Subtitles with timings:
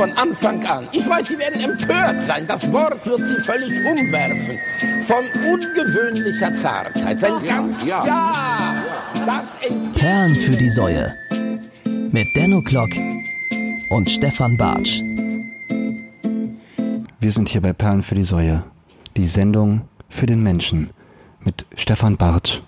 [0.00, 0.88] von Anfang an.
[0.92, 2.46] Ich weiß, Sie werden empört sein.
[2.46, 4.56] Das Wort wird Sie völlig umwerfen.
[5.02, 7.18] Von ungewöhnlicher Zartheit.
[7.18, 8.82] Sein ganz, ja, ja,
[9.26, 9.58] das
[9.92, 11.14] Perlen für die Säue.
[12.12, 12.88] Mit Denno Klock
[13.90, 15.02] und Stefan Bartsch.
[17.20, 18.64] Wir sind hier bei Perlen für die Säue.
[19.18, 20.88] Die Sendung für den Menschen.
[21.40, 22.62] Mit Stefan Bartsch.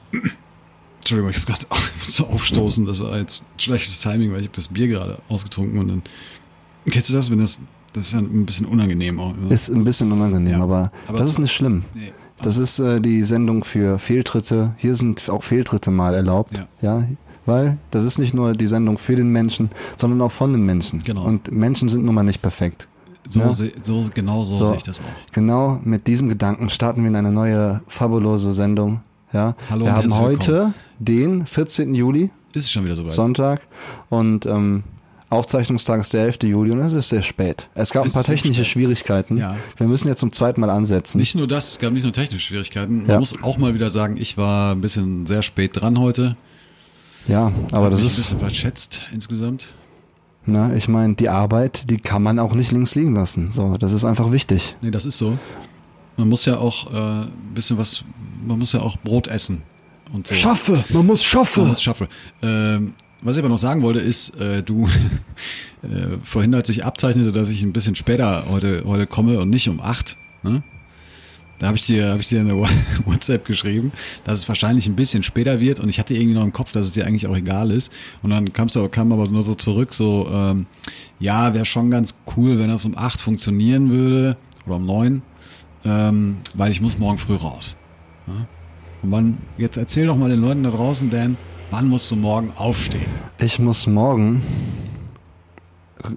[0.98, 1.66] Entschuldigung, ich habe gerade
[2.06, 2.84] so aufstoßen.
[2.84, 6.02] Das war jetzt schlechtes Timing, weil ich habe das Bier gerade ausgetrunken und dann.
[6.90, 7.60] Kennst du das, wenn das.
[7.92, 9.34] Das ist ja ein bisschen unangenehm auch.
[9.36, 9.50] Oder?
[9.52, 10.62] Ist ein bisschen unangenehm, Ja.
[10.62, 11.84] aber, Aber das ist nicht schlimm.
[11.94, 12.12] Nee.
[12.40, 14.72] Das ist äh, die Sendung für Fehltritte.
[14.78, 16.52] Hier sind auch Fehltritte mal erlaubt.
[16.54, 16.66] Ja.
[16.80, 17.04] ja.
[17.44, 19.68] Weil das ist nicht nur die Sendung für den Menschen,
[19.98, 21.00] sondern auch von den Menschen.
[21.02, 21.24] Genau.
[21.24, 22.88] Und Menschen sind nun mal nicht perfekt.
[23.28, 23.52] So, Ja.
[23.52, 24.66] seh- so genau so, So.
[24.68, 25.32] sehe ich das auch.
[25.32, 29.02] Genau mit diesem Gedanken starten wir in eine neue fabulose Sendung.
[29.34, 29.54] Ja.
[29.70, 31.94] Hallo wir haben heute den 14.
[31.94, 33.12] Juli, Ist es schon wieder soweit?
[33.12, 33.60] Sonntag.
[34.08, 34.82] Und ähm,
[35.32, 36.38] Aufzeichnungstag ist der 11.
[36.44, 37.68] Juli und es ist sehr spät.
[37.74, 38.64] Es gab Es ein paar technische.
[38.64, 39.36] Schwierigkeiten.
[39.38, 39.56] Ja.
[39.76, 41.18] Wir müssen jetzt zum zweiten Mal ansetzen.
[41.18, 42.98] Nicht nur das, es gab nicht nur technische Schwierigkeiten.
[43.02, 43.18] Man Ja.
[43.18, 46.36] muss auch mal wieder sagen, ich war ein bisschen sehr spät dran heute.
[47.28, 48.12] ja, aber Hab das ist.
[48.12, 49.74] ein bisschen verschätzt insgesamt.
[50.44, 53.52] Na, ich meine, die Arbeit, die kann man auch nicht links liegen lassen.
[53.52, 54.74] So, das ist einfach wichtig.
[54.80, 55.38] Nee, das ist so.
[56.16, 58.02] Man muss ja auch äh, ein bisschen was,
[58.44, 59.62] man muss ja auch Brot essen.
[60.12, 60.34] Und so.
[60.34, 61.68] Schaffe, man muss Man schaffen.
[61.68, 62.08] muss schaffen.
[62.42, 62.92] Ähm,
[63.22, 64.86] was ich aber noch sagen wollte, ist, äh, du
[65.82, 69.68] äh, vorhin, als ich abzeichnete, dass ich ein bisschen später heute, heute komme und nicht
[69.68, 70.62] um acht, ne?
[71.62, 72.56] Da habe ich dir, habe ich dir eine
[73.04, 73.92] WhatsApp geschrieben,
[74.24, 76.86] dass es wahrscheinlich ein bisschen später wird und ich hatte irgendwie noch im Kopf, dass
[76.86, 77.92] es dir eigentlich auch egal ist.
[78.20, 80.66] Und dann kamst du, kam aber nur so zurück, so, ähm,
[81.20, 84.36] ja, wäre schon ganz cool, wenn das um acht funktionieren würde
[84.66, 85.22] oder um neun,
[85.84, 87.76] ähm, weil ich muss morgen früh raus.
[88.26, 88.48] Ja?
[89.02, 91.36] Und wann, jetzt erzähl doch mal den Leuten da draußen, Dan,
[91.72, 93.06] wann musst du morgen aufstehen?
[93.38, 94.42] Ich muss morgen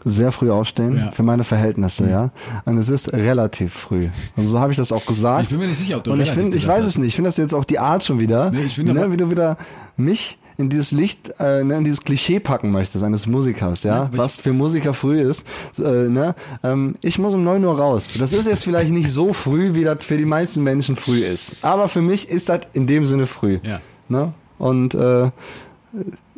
[0.03, 1.11] sehr früh aufstehen, Ja.
[1.11, 2.31] für meine Verhältnisse, ja.
[2.65, 4.09] Und es ist relativ früh.
[4.35, 5.43] Also so habe ich das auch gesagt.
[5.43, 6.85] Ich bin mir nicht sicher, ob du Und ich finde, ich weiß hast.
[6.87, 7.09] es nicht.
[7.09, 9.57] Ich finde das jetzt auch die Art schon wieder, Nee, ich ne, wie du wieder
[9.95, 14.09] mich in dieses Licht, äh, ne, in dieses Klischee packen möchtest eines Musikers, ja, Ja,
[14.13, 15.45] was für Musiker früh ist.
[15.77, 16.33] Äh, ne?
[16.63, 18.13] ähm, ich muss um 9 Uhr raus.
[18.17, 21.57] Das ist jetzt vielleicht nicht so früh, wie das für die meisten Menschen früh ist.
[21.61, 23.59] Aber für mich ist das in dem Sinne früh.
[23.63, 23.81] Ja.
[24.09, 24.33] Ne?
[24.57, 25.29] Und äh,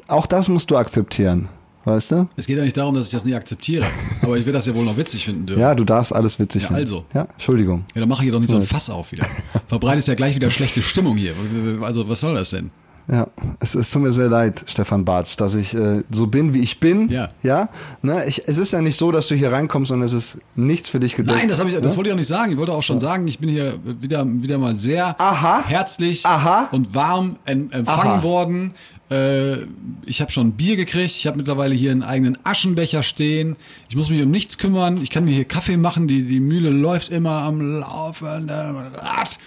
[0.07, 1.49] auch das musst du akzeptieren.
[1.85, 2.27] Weißt du?
[2.35, 3.85] Es geht ja nicht darum, dass ich das nicht akzeptiere,
[4.21, 5.61] aber ich will das ja wohl noch witzig finden dürfen.
[5.61, 6.81] Ja, du darfst alles witzig Ja, finden.
[6.81, 7.05] also.
[7.13, 7.85] Ja, Entschuldigung.
[7.95, 9.25] Ja, dann mache ich hier doch nicht so ein Fass auf wieder.
[9.67, 11.33] Verbreitest ja gleich wieder schlechte Stimmung hier.
[11.81, 12.71] Also, was soll das denn?
[13.09, 13.27] Ja,
[13.61, 16.81] es, es tut mir sehr leid, Stefan Bartsch, dass ich äh, so bin, wie ich
[16.81, 17.07] bin.
[17.07, 17.29] Ja.
[17.41, 17.69] Ja.
[18.01, 20.89] Ne, ich, es ist ja nicht so, dass du hier reinkommst und es ist nichts
[20.89, 21.37] für dich gedeckt.
[21.37, 21.97] Nein, das, ich, das ne?
[21.97, 22.51] wollte ich auch nicht sagen.
[22.51, 25.63] Ich wollte auch schon sagen, ich bin hier wieder, wieder mal sehr Aha.
[25.65, 26.67] herzlich Aha.
[26.71, 28.23] und warm em- empfangen Aha.
[28.23, 28.73] worden.
[29.09, 29.59] Äh,
[30.05, 31.11] ich habe schon Bier gekriegt.
[31.11, 33.55] Ich habe mittlerweile hier einen eigenen Aschenbecher stehen.
[33.87, 35.01] Ich muss mich um nichts kümmern.
[35.01, 36.09] Ich kann mir hier Kaffee machen.
[36.09, 39.39] Die, die Mühle läuft immer am laufenden Rad.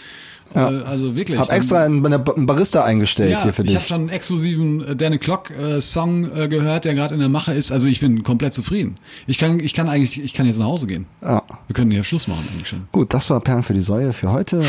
[0.54, 1.38] Äh, Also wirklich.
[1.38, 3.76] Hab extra einen, einen Barista eingestellt ja, hier für ich dich.
[3.76, 7.28] habe schon einen exklusiven äh, Danny Clock äh, Song äh, gehört, der gerade in der
[7.28, 7.72] Mache ist.
[7.72, 8.96] Also ich bin komplett zufrieden.
[9.26, 11.06] Ich kann, ich kann eigentlich, ich kann jetzt nach Hause gehen.
[11.22, 11.42] Ja.
[11.66, 12.88] Wir können hier Schluss machen eigentlich schon.
[12.92, 14.62] Gut, das war Perlen für die Säue für heute.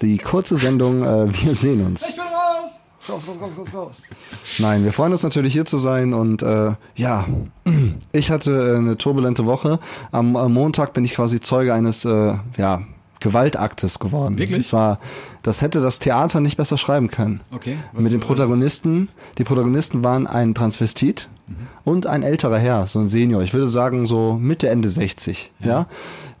[0.00, 1.02] Die kurze Sendung.
[1.02, 2.08] Wir sehen uns.
[2.08, 2.70] Ich bin raus!
[3.06, 4.02] Raus, raus, raus, raus, raus.
[4.60, 7.26] Nein, wir freuen uns natürlich hier zu sein und äh, ja,
[8.12, 9.78] ich hatte eine turbulente Woche.
[10.10, 12.80] Am, am Montag bin ich quasi Zeuge eines äh, ja,
[13.24, 14.38] Gewaltaktes geworden.
[14.38, 14.66] Wirklich?
[14.66, 15.00] Das war,
[15.42, 17.40] das hätte das Theater nicht besser schreiben können.
[17.52, 17.76] Okay.
[17.92, 19.08] Mit den Protagonisten.
[19.38, 21.56] Die Protagonisten waren ein Transvestit Mhm.
[21.84, 23.42] und ein älterer Herr, so ein Senior.
[23.42, 25.52] Ich würde sagen so Mitte Ende 60.
[25.60, 25.86] Ja.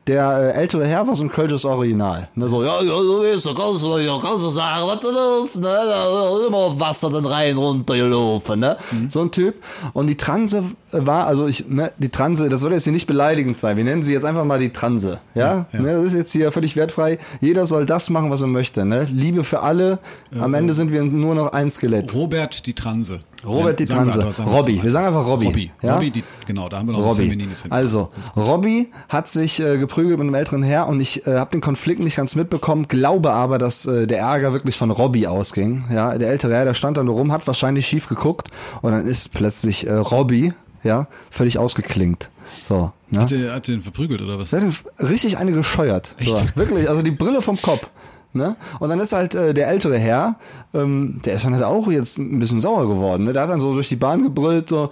[0.06, 2.28] Der äh, ältere Herr war so ein kölsches Original.
[2.34, 5.06] Ne, so, ja, ja, du weißt, du kannst, du ja, kannst du sagen, was du
[5.08, 5.62] willst, ne?
[5.62, 8.76] Da, Immer auf Wasser dann rein, runter gelaufen, ne?
[8.90, 9.08] Mhm.
[9.08, 9.54] So ein Typ.
[9.94, 13.56] Und die Transe war, also ich, ne, die Transe, das soll jetzt hier nicht beleidigend
[13.58, 13.78] sein.
[13.78, 15.20] Wir nennen sie jetzt einfach mal die Transe.
[15.34, 15.42] Ja?
[15.42, 15.80] Ja, ja.
[15.80, 17.18] Ne, das ist jetzt hier völlig wertfrei.
[17.40, 19.06] Jeder soll das machen, was er möchte, ne?
[19.10, 19.98] Liebe für alle.
[20.38, 22.12] Am Ende sind wir nur noch ein Skelett.
[22.14, 23.20] Robert die Transe.
[23.46, 24.82] Robert die wir- sagen wir- Robby.
[24.82, 25.46] Wir sagen einfach Robby.
[25.46, 25.70] Robby.
[25.82, 25.94] Ja?
[25.94, 27.22] Robby, die, genau, da haben wir noch Robby.
[27.24, 27.72] Feminines hin.
[27.72, 31.60] Also, Robby hat sich äh, geprügelt mit einem älteren Herr und ich äh, habe den
[31.60, 35.84] Konflikt nicht ganz mitbekommen, glaube aber, dass äh, der Ärger wirklich von Robby ausging.
[35.92, 38.48] Ja, der ältere Herr, der stand da nur rum, hat wahrscheinlich schief geguckt
[38.82, 40.52] und dann ist plötzlich äh, Robby,
[40.82, 42.30] ja, völlig ausgeklingt.
[42.68, 43.20] So, ne?
[43.20, 44.50] Hat den, hat den verprügelt oder was?
[44.50, 46.14] Der hat ihn richtig eine gescheuert.
[46.24, 47.88] So, wirklich, also die Brille vom Kopf.
[48.34, 48.56] Ne?
[48.80, 50.36] Und dann ist halt äh, der ältere Herr,
[50.74, 53.24] ähm, der ist dann halt auch jetzt ein bisschen sauer geworden.
[53.24, 53.32] Ne?
[53.32, 54.90] Der hat dann so durch die Bahn gebrüllt, so,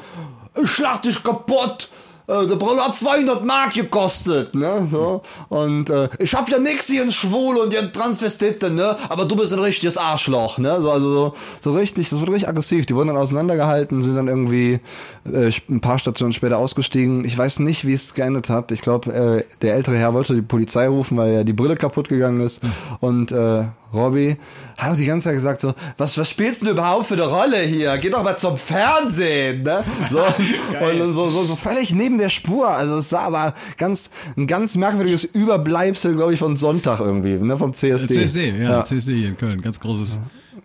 [0.62, 1.90] ich schlag dich kaputt,
[2.26, 5.22] äh, der Brille hat 200 Mark gekostet, ne, so.
[5.48, 9.36] Und äh, ich hab ja nix hier in Schwul und hier Transvestite, ne, aber du
[9.36, 12.86] bist ein richtiges Arschloch, ne, so, also so, so richtig, das wurde richtig aggressiv.
[12.86, 14.80] Die wurden dann auseinandergehalten, sind dann irgendwie
[15.24, 17.24] äh, ein paar Stationen später ausgestiegen.
[17.24, 18.72] Ich weiß nicht, wie es geendet hat.
[18.72, 22.08] Ich glaube, äh, der ältere Herr wollte die Polizei rufen, weil ja die Brille kaputt
[22.08, 22.62] gegangen ist.
[23.00, 24.36] Und äh, Robby
[24.78, 27.60] hat auch die ganze Zeit gesagt so, was, was spielst du überhaupt für eine Rolle
[27.60, 27.96] hier?
[27.98, 29.84] Geh doch mal zum Fernsehen, ne?
[30.10, 30.18] So,
[31.02, 32.68] und so, so, so völlig neben der Spur.
[32.68, 37.56] Also es war aber ganz, ein ganz merkwürdiges Überbleibsel, glaube ich, von Sonntag irgendwie, ne?
[37.56, 38.14] Vom CSD.
[38.14, 38.84] CSD, ja, ja.
[38.84, 40.18] CSD hier in Köln, ganz großes.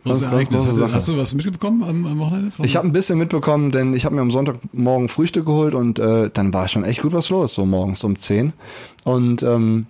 [0.04, 0.94] Großes Ganz, ganz große Sache.
[0.94, 2.52] Hast du was mitbekommen am, am Wochenende?
[2.64, 6.30] Ich habe ein bisschen mitbekommen, denn ich habe mir am Sonntagmorgen Frühstück geholt und äh,
[6.32, 8.54] dann war schon echt gut was los, so morgens um 10.
[9.04, 9.86] Und ähm,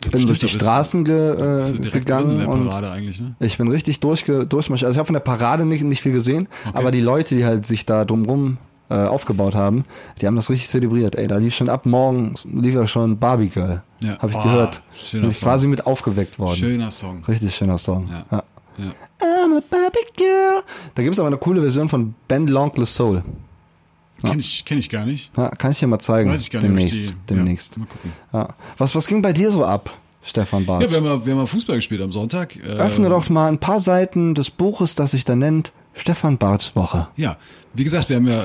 [0.00, 3.34] bin Stimmt, durch die Straßen ge, äh, gegangen und ne?
[3.40, 4.86] ich bin richtig durchge durchmarschiert.
[4.86, 7.66] Also ich habe von der Parade nicht, nicht viel gesehen, aber die Leute, die halt
[7.66, 8.58] sich da drumrum
[8.90, 9.84] äh, aufgebaut haben,
[10.20, 11.16] die haben das richtig zelebriert.
[11.16, 13.82] Ey, da lief schon ab morgen, lief ja schon Barbie Girl.
[14.02, 14.18] Ja.
[14.18, 14.82] Habe ich Oh, gehört.
[15.12, 15.48] Bin ich Song.
[15.48, 16.56] quasi mit aufgeweckt worden.
[16.56, 17.24] Schöner Song.
[17.26, 18.08] Richtig schöner Song.
[18.08, 18.24] Ja.
[18.30, 18.42] Ja.
[18.78, 18.92] Ja.
[19.20, 20.62] I'm a Barbie Girl.
[20.94, 23.24] Da gibt's aber eine coole Version von Ben L'Oncle Soul.
[24.22, 25.30] Kenn, ich, kenn ich gar nicht.
[25.36, 26.30] Ja, kann ich dir mal zeigen.
[26.30, 26.70] Weiß ich gar nicht.
[26.70, 27.10] Demnächst.
[27.10, 27.76] die, demnächst.
[27.76, 28.12] Ja, mal gucken.
[28.32, 28.48] Ja.
[28.76, 30.82] Was, was ging bei dir so ab, Stefan Barth?
[30.82, 32.56] Ja, wir haben, mal, wir haben mal Fußball gespielt am Sonntag.
[32.64, 37.08] Öffne doch mal ein paar Seiten des Buches, das sich da nennt Stefan Barths Woche.
[37.16, 37.36] Ja,
[37.78, 38.44] wie gesagt, wir haben ja,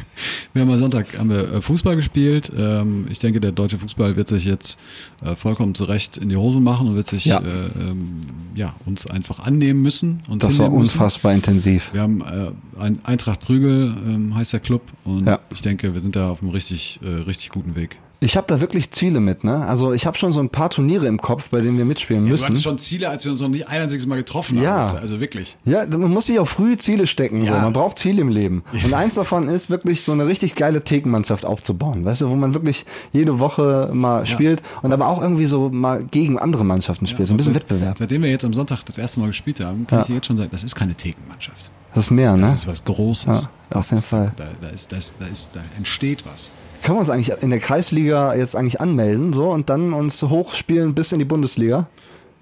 [0.52, 2.52] wir haben am Sonntag haben wir äh, Fußball gespielt.
[2.56, 4.78] Ähm, ich denke, der deutsche Fußball wird sich jetzt
[5.24, 7.40] äh, vollkommen zurecht in die Hose machen und wird sich Ja.
[7.40, 7.44] äh,
[7.80, 8.20] ähm,
[8.54, 10.20] ja uns einfach annehmen müssen.
[10.28, 10.94] Das war hinnehmen müssen.
[10.98, 11.90] unfassbar intensiv.
[11.92, 12.50] Wir haben äh,
[12.80, 15.40] ein Eintracht Prügel ähm, heißt der Club und Ja.
[15.52, 17.98] ich denke, wir sind da auf einem richtig äh, richtig guten Weg.
[18.24, 19.66] Ich habe da wirklich Ziele mit, ne?
[19.66, 22.28] Also ich habe schon so ein paar Turniere im Kopf, bei denen wir mitspielen Ja,
[22.28, 22.46] du müssen.
[22.46, 24.88] hattest schon Ziele, als wir uns noch nicht ein einziges Mal getroffen Ja.
[24.88, 24.96] haben.
[24.96, 25.58] Also wirklich.
[25.64, 27.40] Ja, man muss sich auch früh Ziele stecken.
[27.40, 27.52] So.
[27.52, 27.60] Ja.
[27.60, 28.64] Man braucht Ziele im Leben.
[28.82, 32.04] Und eins davon ist wirklich so eine richtig geile Thekenmannschaft aufzubauen.
[32.06, 36.02] Weißt du, wo man wirklich jede Woche mal spielt und aber auch irgendwie so mal
[36.04, 37.28] gegen andere Mannschaften spielt.
[37.28, 37.98] so ein bisschen Seit- Wettbewerb.
[37.98, 40.38] Seitdem wir jetzt am Sonntag das erste Mal gespielt haben, kann ich dir jetzt schon
[40.38, 41.70] sagen, das ist keine Thekenmannschaft.
[41.94, 42.42] Das ist mehr, ne?
[42.42, 43.48] Das ist was Großes.
[43.72, 44.32] Ja, auf jeden ist, Fall.
[44.36, 46.50] Da, da, ist, das, da, ist, da entsteht was.
[46.84, 50.94] Können wir uns eigentlich in der Kreisliga jetzt eigentlich anmelden so und dann uns hochspielen
[50.94, 51.88] bis in die Bundesliga?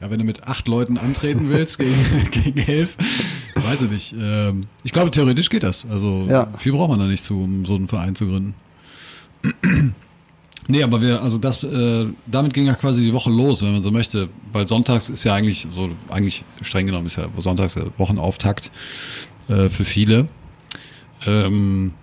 [0.01, 1.95] Ja, wenn du mit acht Leuten antreten willst gegen,
[2.33, 2.97] gegen elf,
[3.55, 4.15] weiß ich nicht.
[4.21, 5.87] Ähm, ich glaube, theoretisch geht das.
[5.89, 6.49] Also Ja.
[6.59, 8.55] viel braucht man da nicht zu, um so einen Verein zu gründen.
[10.69, 13.83] Nee, aber wir, also das, äh, damit ging ja quasi die Woche los, wenn man
[13.83, 17.87] so möchte, weil sonntags ist ja eigentlich so, eigentlich streng genommen ist ja sonntags der
[17.99, 18.71] Wochenauftakt
[19.49, 20.29] äh, für viele.
[21.27, 21.95] Ähm,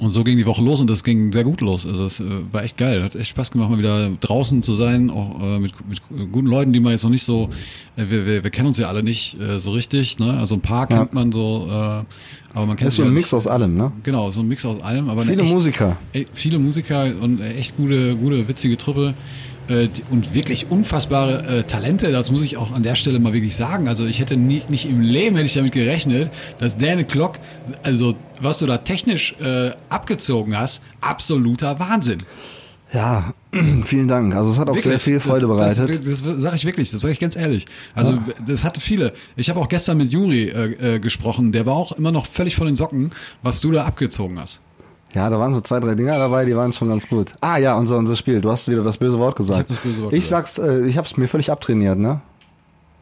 [0.00, 1.86] und so ging die Woche los und das ging sehr gut los.
[1.86, 3.02] Also es äh, war echt geil.
[3.02, 6.00] Hat echt Spaß gemacht, mal wieder draußen zu sein, auch äh, mit, mit
[6.32, 7.50] guten Leuten, die man jetzt noch nicht so,
[7.96, 10.38] äh, wir, wir, wir kennen uns ja alle nicht äh, so richtig, ne?
[10.38, 13.32] Also ein paar kennt man so, äh, aber man kennt Das ist so ein Mix
[13.32, 13.92] aus allem, ne?
[14.02, 15.96] Genau, so ein Mix aus allem, aber Viele echt, Musiker.
[16.12, 19.14] Ey, viele Musiker und echt gute, gute, witzige Truppe
[19.68, 22.10] äh, und wirklich unfassbare äh, Talente.
[22.10, 23.88] Das muss ich auch an der Stelle mal wirklich sagen.
[23.88, 27.38] Also ich hätte nie, nicht im Leben hätte ich damit gerechnet, dass Dan Clock,
[27.82, 32.18] also was du da technisch äh, abgezogen hast, absoluter Wahnsinn.
[32.92, 33.32] Ja,
[33.84, 34.34] vielen Dank.
[34.34, 36.06] Also es hat auch sehr viel Freude das, bereitet.
[36.06, 37.66] Das, das, sage ich wirklich, das sage ich ganz ehrlich.
[37.94, 39.12] Also das hatte viele.
[39.36, 42.56] Ich habe auch gestern mit Juri äh, äh, gesprochen, der war auch immer noch völlig
[42.56, 44.60] von den Socken, was du da abgezogen hast.
[45.12, 47.34] Ja, da waren so zwei, drei Dinger dabei, die waren schon ganz gut.
[47.40, 48.40] Ah ja, unser, unser Spiel.
[48.40, 49.70] Du hast wieder das böse Wort gesagt.
[49.70, 50.48] Ich hab das böse Wort ich gesagt.
[50.52, 52.20] sag's, äh, ich hab's mir völlig abtrainiert, ne?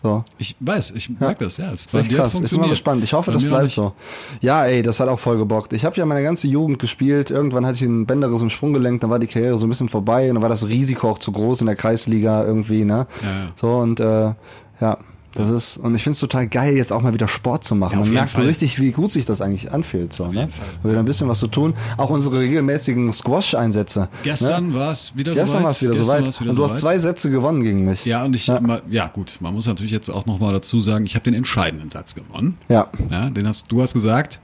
[0.02, 0.24] So.
[0.38, 1.70] Ich weiß, ich merke das, ja.
[1.70, 2.40] Das ist echt krass.
[2.40, 3.02] Ich bin mal gespannt.
[3.02, 3.92] Ich hoffe, Bei das bleibt so.
[4.40, 5.72] Ja, ey, das hat auch voll gebockt.
[5.72, 7.30] Ich habe ja meine ganze Jugend gespielt.
[7.30, 10.28] Irgendwann hatte ich einen Bänderriss im Sprunggelenk, dann war die Karriere so ein bisschen vorbei
[10.28, 13.06] und dann war das Risiko auch zu groß in der Kreisliga irgendwie, ne?
[13.22, 13.52] Ja, ja.
[13.56, 14.34] So und äh,
[14.80, 14.98] ja.
[15.38, 17.94] Das ist, und ich finde es total geil, jetzt auch mal wieder Sport zu machen.
[17.94, 18.46] Ja, Man merkt so Fall.
[18.46, 20.12] richtig, wie gut sich das eigentlich anfühlt.
[20.12, 20.48] So, ne?
[20.82, 21.74] Wieder ein bisschen was zu tun.
[21.96, 24.08] Auch unsere regelmäßigen Squash-Einsätze.
[24.24, 24.74] Gestern ne?
[24.74, 25.62] war es wieder Gestern soweit.
[25.64, 26.80] war es wieder Gestern war's wieder Und du hast soweit.
[26.80, 28.04] zwei Sätze gewonnen gegen mich.
[28.04, 28.60] Ja, und ich, Ja.
[28.66, 28.80] ja.
[28.90, 32.14] ja gut, man muss natürlich jetzt auch nochmal dazu sagen, ich habe den entscheidenden Satz
[32.14, 32.56] gewonnen.
[32.68, 32.88] Ja.
[33.10, 34.40] Ja, den hast, du hast gesagt,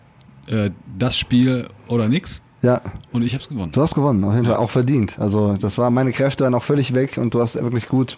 [0.46, 2.42] äh, das Spiel oder nix.
[2.62, 2.80] Ja.
[3.12, 3.72] Und ich habe es gewonnen.
[3.72, 5.18] Du hast gewonnen, auf jeden Fall auch verdient.
[5.18, 8.16] Also das war meine Kräfte dann auch völlig weg und du hast wirklich gut.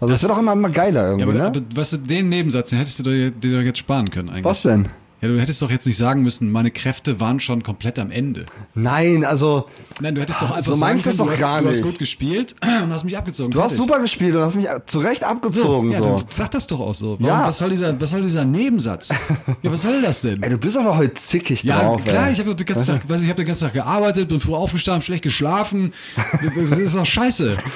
[0.00, 1.46] Also es Das- wird auch immer, immer geiler Ja, irgendwie, aber, ne?
[1.46, 4.44] aber weißt du, den Nebensatz, den hättest du dir, dir doch jetzt sparen können eigentlich.
[4.44, 4.88] Was denn?
[5.22, 8.46] Ja, du hättest doch jetzt nicht sagen müssen, meine Kräfte waren schon komplett am Ende.
[8.74, 9.66] Nein, also
[10.00, 11.82] Nein, du hättest doch einfach So sagen können, es du, doch hast, gar du hast
[11.82, 13.50] gut gespielt und hast mich abgezogen.
[13.50, 15.90] du hast super gespielt und hast mich zurecht abgezogen.
[15.92, 17.16] ja, So, sag das doch auch so.
[17.20, 17.46] Warum, Ja.
[17.46, 19.10] was, soll dieser, was soll dieser Nebensatz?
[19.62, 20.42] ja, was soll das denn?
[20.42, 22.02] Ey, du bist aber heute zickig Ja, drauf.
[22.02, 22.32] klar, ey.
[22.32, 24.54] ich habe den ganzen Tag, weiß ich, ich habe den ganzen Tag gearbeitet, bin früh
[24.54, 25.92] aufgestanden, schlecht geschlafen.
[26.56, 27.58] Das ist doch scheiße.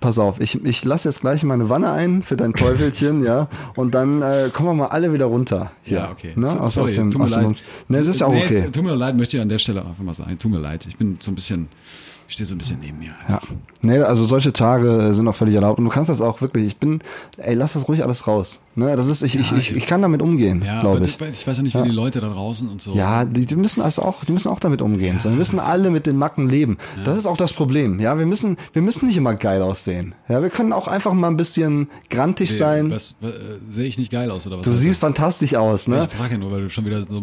[0.00, 3.94] pass auf, ich, ich lasse jetzt gleich meine Wanne ein für dein Teufelchen, ja, und
[3.94, 5.70] dann äh, kommen wir mal alle wieder runter.
[5.82, 6.32] Hier, Ja, okay.
[6.36, 6.46] Ne?
[6.46, 7.64] So- Aus, sorry, aus dem, tut mir aus dem leid.
[7.88, 8.64] Ne, es ist ja auch Nee, okay.
[8.66, 10.38] es- Tut mir leid, möchte ich an der Stelle einfach mal sagen.
[10.38, 10.86] Tut mir leid.
[10.86, 11.68] Ich bin so ein bisschen,
[12.28, 13.12] ich stehe so ein bisschen neben mir.
[13.26, 13.40] Ja.
[13.80, 15.78] Nee, also solche Tage äh, sind auch völlig erlaubt.
[15.78, 17.00] Und du kannst das auch wirklich, ich bin,
[17.38, 18.60] ey, lass das ruhig alles raus.
[18.74, 18.94] Ne?
[18.96, 21.18] Das ist, ich, ich, ich, ich kann damit umgehen, Ja, glaube ich.
[21.18, 22.94] ich weiß ja nicht, wie die Leute da draußen und so.
[22.94, 25.20] Ja, die, die müssen also auch, die müssen auch damit umgehen.
[25.20, 26.76] So, wir müssen alle mit den Macken leben.
[27.04, 27.98] Das ist auch das Problem.
[27.98, 30.14] Ja, wir müssen, wir müssen nicht immer geil aussehen.
[30.28, 32.90] Ja, wir können auch einfach mal ein bisschen grantig Nee, sein.
[32.90, 33.34] Was, was, äh,
[33.70, 34.64] sehe ich nicht geil aus oder was?
[34.64, 35.88] Du siehst fantastisch aus, das?
[35.88, 36.08] ne?
[36.10, 37.22] Ich frage ja nur, weil du schon wieder so.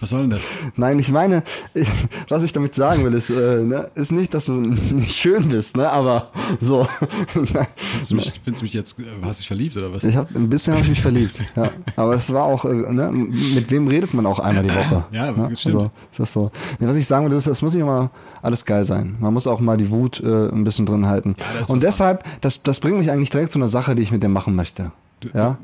[0.00, 0.42] Was soll denn das?
[0.74, 1.44] Nein, ich meine,
[2.28, 5.76] was ich damit sagen will, ist, äh, ne, ist nicht, dass du nicht schön bist,
[5.76, 5.88] ne?
[5.90, 6.86] Aber so.
[7.32, 10.04] Findest du mich, findest du mich jetzt, äh, hast dich verliebt oder was?
[10.04, 11.40] Ich hab, ein bisschen habe ich mich verliebt.
[11.56, 11.68] Ja.
[11.96, 15.04] Aber es war auch, äh, ne, mit wem redet man auch einmal die Woche?
[15.12, 15.54] Ja, ne?
[15.56, 15.74] stimmt.
[15.74, 16.50] Also, ist das so.
[16.78, 18.10] Nee, was ich sagen will, ist, es muss nicht immer
[18.40, 19.16] alles geil sein.
[19.20, 21.36] Man muss auch mal die Wut äh, ein bisschen drin halten.
[21.54, 24.12] das ist Und deshalb, das, das bringt mich eigentlich direkt zu einer Sache, die ich
[24.12, 24.92] mit dem machen möchte.
[25.34, 25.58] Ja.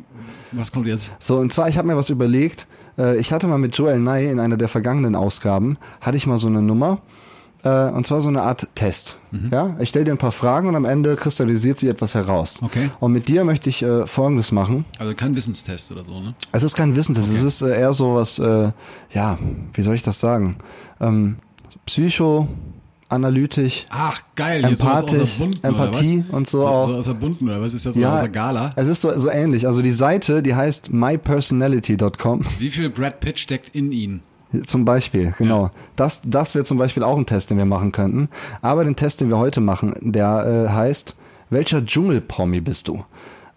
[0.53, 1.11] Was kommt jetzt?
[1.19, 2.67] So, und zwar, ich habe mir was überlegt.
[2.99, 6.39] Äh, Ich hatte mal mit Joel Nye in einer der vergangenen Ausgaben, hatte ich mal
[6.39, 7.01] so eine Nummer.
[7.65, 9.17] Äh, Und zwar so eine Art Test.
[9.31, 9.51] Mhm.
[9.53, 12.61] Ja, ich stelle dir ein paar Fragen und am Ende kristallisiert sich etwas heraus.
[12.63, 12.91] Okay.
[13.01, 14.85] Und mit dir möchte ich äh, Folgendes machen.
[14.99, 16.35] Also kein Wissenstest oder so, ne?
[16.53, 18.71] Es ist kein Wissentest, es ist äh, eher so was, äh,
[19.13, 19.39] ja,
[19.75, 20.57] wie soll ich das sagen?
[21.01, 21.37] Ähm,
[21.87, 22.47] Psycho,
[23.09, 24.63] analytisch, Ach, geil.
[24.65, 26.89] Empathisch, Bunten, Empathie und so, so auch.
[26.89, 27.95] So aus der Bunten oder was ist das?
[27.95, 28.73] So aus der Gala?
[28.77, 29.67] es ist so, so ähnlich.
[29.67, 32.43] Also die Seite, die heißt mypersonality.com.
[32.59, 34.21] Wie viel Brad Pitt steckt in ihn?
[34.65, 35.71] Zum Beispiel, genau.
[35.97, 38.29] Das, das wäre zum Beispiel auch ein Test, den wir machen könnten.
[38.63, 41.15] Aber den Test, den wir heute machen, der äh, heißt,
[41.51, 43.05] welcher Dschungelpromi bist du?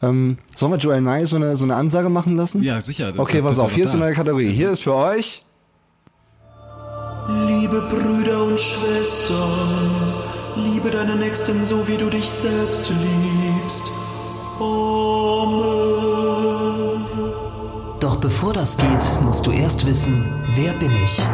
[0.01, 2.63] Ähm, sollen wir Joel Nye so eine, so eine Ansage machen lassen?
[2.63, 3.13] Ja, sicher.
[3.17, 4.49] Okay, pass ja auf, hier ist eine neue Kategorie.
[4.49, 5.45] Hier ist für euch
[7.29, 9.37] Liebe Brüder und Schwestern,
[10.57, 13.83] liebe deine Nächsten so wie du dich selbst liebst.
[14.59, 16.30] Amen.
[18.11, 21.25] Doch bevor das geht, musst du erst wissen, wer bin ich?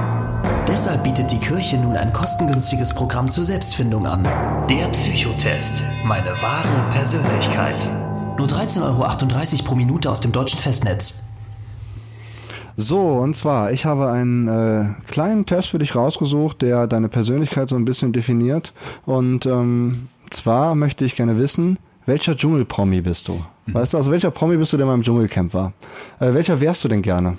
[0.68, 4.24] Deshalb bietet die Kirche nun ein kostengünstiges Programm zur Selbstfindung an.
[4.70, 5.84] Der Psychotest.
[6.06, 7.90] Meine wahre Persönlichkeit.
[8.38, 11.24] Nur 13,38 Euro pro Minute aus dem deutschen Festnetz.
[12.76, 17.70] So, und zwar, ich habe einen äh, kleinen Test für dich rausgesucht, der deine Persönlichkeit
[17.70, 18.72] so ein bisschen definiert.
[19.04, 23.44] Und ähm, zwar möchte ich gerne wissen, welcher Dschungelpromi bist du?
[23.68, 25.74] Weißt du, also welcher Promi bist du, der mal im Dschungelcamp war?
[26.20, 27.38] Äh, welcher wärst du denn gerne?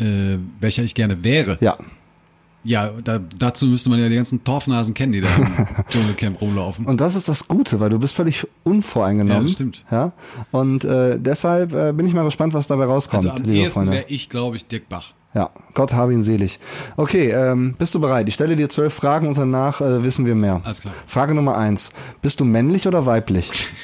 [0.00, 1.58] Äh, welcher ich gerne wäre.
[1.60, 1.76] Ja.
[2.62, 6.86] Ja, da, dazu müsste man ja die ganzen Torfnasen kennen, die da im Dschungelcamp rumlaufen.
[6.86, 9.36] Und das ist das Gute, weil du bist völlig unvoreingenommen.
[9.36, 9.84] Ja, das stimmt.
[9.90, 10.12] Ja.
[10.50, 13.90] Und äh, deshalb äh, bin ich mal gespannt, was dabei rauskommt, Also am liebe ehesten
[13.90, 15.12] wäre ich, glaube ich, Dirk Bach.
[15.36, 16.58] Ja, Gott habe ihn selig.
[16.96, 18.26] Okay, ähm, bist du bereit?
[18.26, 20.62] Ich stelle dir zwölf Fragen und danach äh, wissen wir mehr.
[20.64, 20.94] Alles klar.
[21.06, 21.90] Frage Nummer eins.
[22.22, 23.50] Bist du männlich oder weiblich?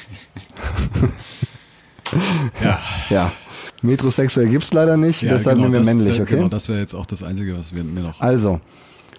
[2.61, 2.79] Ja,
[3.09, 3.31] Ja.
[3.81, 6.35] Metrosexuell gibt's leider nicht, ja deshalb genau, nehmen wir das, männlich, äh, okay?
[6.35, 8.21] Genau, das wäre jetzt auch das Einzige, was wir mir noch.
[8.21, 8.61] Also,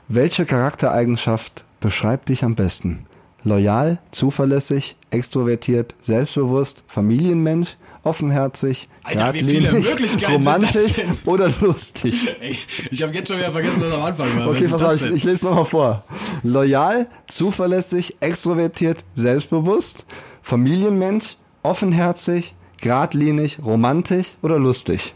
[0.08, 3.06] welche Charaktereigenschaft beschreibt dich am besten?
[3.42, 12.28] Loyal, zuverlässig, extrovertiert, selbstbewusst, Familienmensch, offenherzig, Alter, geradlinig, romantisch oder lustig?
[12.40, 12.58] Ey,
[12.90, 14.48] ich habe jetzt schon wieder vergessen, was am Anfang war.
[14.48, 16.04] Okay, pass auf, ich, ich lese nochmal vor.
[16.42, 20.06] Loyal, zuverlässig, extrovertiert, selbstbewusst,
[20.42, 25.14] Familienmensch, offenherzig, geradlinig, romantisch oder lustig?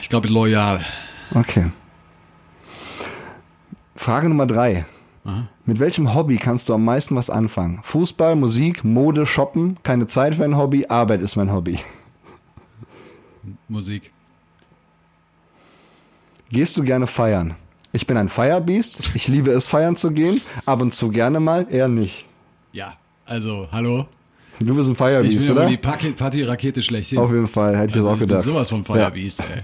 [0.00, 0.80] ich glaube, loyal.
[1.34, 1.70] Okay.
[3.94, 4.84] Frage Nummer drei.
[5.64, 7.78] Mit welchem Hobby kannst du am meisten was anfangen?
[7.82, 11.78] Fußball, Musik, Mode, Shoppen, keine Zeit für ein Hobby, Arbeit ist mein Hobby.
[13.68, 14.10] Musik.
[16.50, 17.54] Gehst du gerne feiern?
[17.92, 21.66] Ich bin ein Firebeast, ich liebe es feiern zu gehen, ab und zu gerne mal,
[21.70, 22.26] eher nicht.
[22.72, 22.94] Ja,
[23.26, 24.06] also, hallo.
[24.58, 25.66] Du bist ein Ich Firebeast, bin ja oder?
[25.70, 27.18] die Party- Party-Rakete schlechthin.
[27.18, 28.44] Auf jeden Fall, hätte ich also, das auch ich bin gedacht.
[28.44, 29.62] sowas von Firebeast, ey.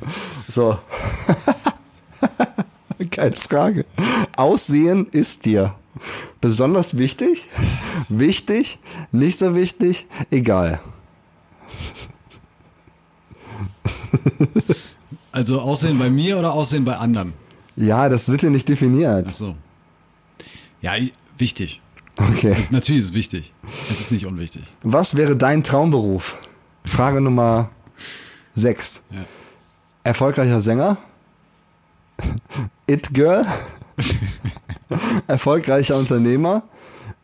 [0.49, 0.79] So.
[3.19, 3.85] Keine Frage.
[4.37, 5.75] Aussehen ist dir
[6.41, 7.47] besonders wichtig,
[8.09, 8.79] wichtig,
[9.11, 10.79] nicht so wichtig, egal.
[15.33, 17.33] Also Aussehen bei mir oder Aussehen bei anderen?
[17.75, 19.27] Ja, das wird ja nicht definiert.
[19.29, 19.57] Ach so.
[20.81, 20.93] Ja,
[21.37, 21.81] wichtig.
[22.17, 22.55] Okay.
[22.55, 23.53] Das, natürlich ist es wichtig.
[23.91, 24.63] Es ist nicht unwichtig.
[24.83, 26.39] Was wäre dein Traumberuf?
[26.85, 27.71] Frage Nummer
[28.55, 29.03] 6.
[29.11, 29.25] Ja.
[30.05, 30.99] Erfolgreicher Sänger?
[32.87, 33.47] It Girl?
[35.27, 36.63] Erfolgreicher Unternehmer?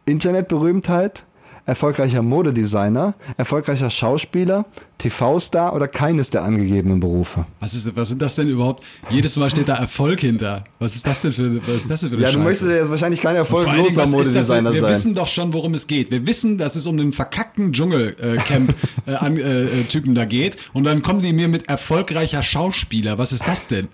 [0.06, 1.24] Internetberühmtheit?
[1.66, 4.66] erfolgreicher Modedesigner, erfolgreicher Schauspieler,
[4.98, 7.46] TV-Star oder keines der angegebenen Berufe?
[7.60, 8.84] Was, ist, was sind das denn überhaupt?
[9.10, 10.64] Jedes Mal steht da Erfolg hinter.
[10.78, 12.44] Was ist das denn für, was ist das denn für eine Ja, du Scheiße?
[12.44, 14.06] möchtest ja jetzt wahrscheinlich kein erfolgloser?
[14.06, 14.90] Modedesigner Wir sein.
[14.90, 16.10] wissen doch schon, worum es geht.
[16.10, 18.74] Wir wissen, dass es um den verkackten Dschungelcamp
[19.06, 20.58] äh, äh, äh, Typen da geht.
[20.74, 23.16] Und dann kommen die mir mit erfolgreicher Schauspieler.
[23.18, 23.88] Was ist das denn?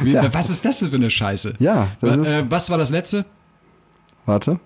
[0.00, 0.32] Wie, Ja.
[0.32, 1.54] Was ist das denn für eine Scheiße?
[1.58, 3.24] Ja, das Wa- ist- äh, was war das letzte?
[4.26, 4.58] Warte.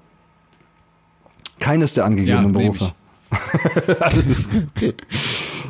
[1.60, 2.92] Keines der Ja, angegebenen nehm Berufe.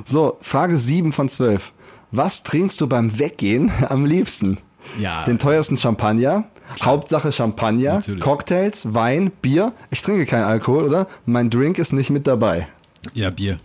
[0.04, 1.72] So, Frage 7 von 12.
[2.10, 4.58] Was trinkst du beim Weggehen am liebsten?
[4.98, 5.24] Ja.
[5.24, 6.44] Den teuersten Champagner,
[6.82, 8.22] Hauptsache Champagner, Natürlich.
[8.22, 9.72] Cocktails, Wein, Bier.
[9.90, 11.06] Ich trinke keinen Alkohol, oder?
[11.26, 12.68] Mein Drink ist nicht mit dabei.
[13.14, 13.58] Ja, Bier.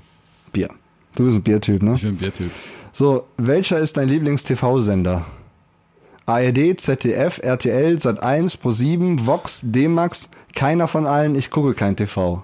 [0.54, 0.70] Bier.
[1.16, 1.96] Du bist ein Biertyp, ne?
[1.96, 2.52] Ich bin ein Biertyp.
[2.94, 5.26] So, welcher ist dein Lieblings-TV-Sender?
[6.30, 12.44] ARD, ZDF, RTL, Sat1, Pro7, Vox, D-Max, keiner von allen, ich gucke kein TV.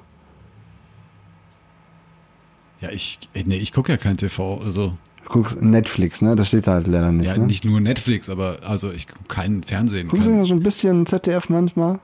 [2.81, 4.59] Ja, ich, äh, nee, ich gucke ja kein TV.
[4.63, 6.35] Also, Du guckst Netflix, ne?
[6.35, 7.47] Das steht da halt leider nicht, ja, ne?
[7.47, 10.07] nicht nur Netflix, aber also ich gucke keinen Fernsehen.
[10.07, 11.99] Guckst du Kein, immer so ein bisschen ZDF manchmal?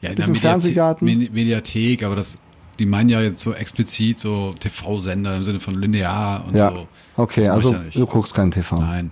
[0.00, 1.06] ja, in der Fernsehgarten?
[1.06, 2.38] Medi- Mediathek, aber das,
[2.78, 6.72] die meinen ja jetzt so explizit so TV-Sender im Sinne von linear und Ja.
[6.72, 6.86] so.
[7.16, 8.76] Okay, also du guckst kein TV.
[8.76, 9.10] Nein.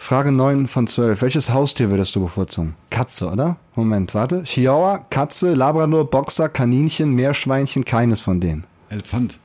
[0.00, 1.20] Frage 9 von 12.
[1.20, 2.76] Welches Haustier würdest du bevorzugen?
[2.88, 3.56] Katze, oder?
[3.74, 4.44] Moment, warte.
[4.44, 8.64] Chihuahua, Katze, Labrador, Boxer, Kaninchen, Meerschweinchen, keines von denen.
[8.88, 9.38] Elefant.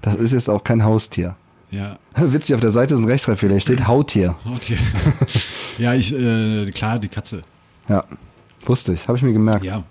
[0.00, 1.36] Das ist jetzt auch kein Haustier.
[1.70, 1.98] Ja.
[2.14, 3.54] Witzig, auf der Seite ist ein Rechtschreibfehler.
[3.54, 4.36] Hier steht Hautier.
[4.44, 4.78] Hautier.
[5.78, 7.42] ja, ich, äh, klar, die Katze.
[7.88, 8.04] Ja,
[8.64, 9.08] wusste ich.
[9.08, 9.64] Habe ich mir gemerkt.
[9.64, 9.82] Ja,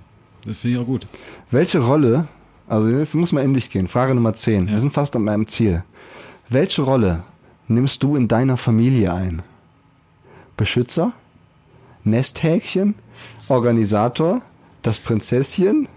[0.46, 1.08] das finde ich auch gut.
[1.52, 2.28] Welche Rolle,
[2.68, 3.90] also jetzt muss man in dich gehen.
[3.90, 4.68] Frage Nummer 10.
[4.68, 4.72] Ja.
[4.72, 5.84] Wir sind fast an meinem Ziel.
[6.48, 7.24] Welche Rolle
[7.74, 9.42] nimmst du in deiner Familie ein?
[10.58, 11.14] Beschützer?
[12.04, 12.96] Nesthäkchen?
[13.48, 14.42] Organisator?
[14.82, 15.88] Das Prinzesschen?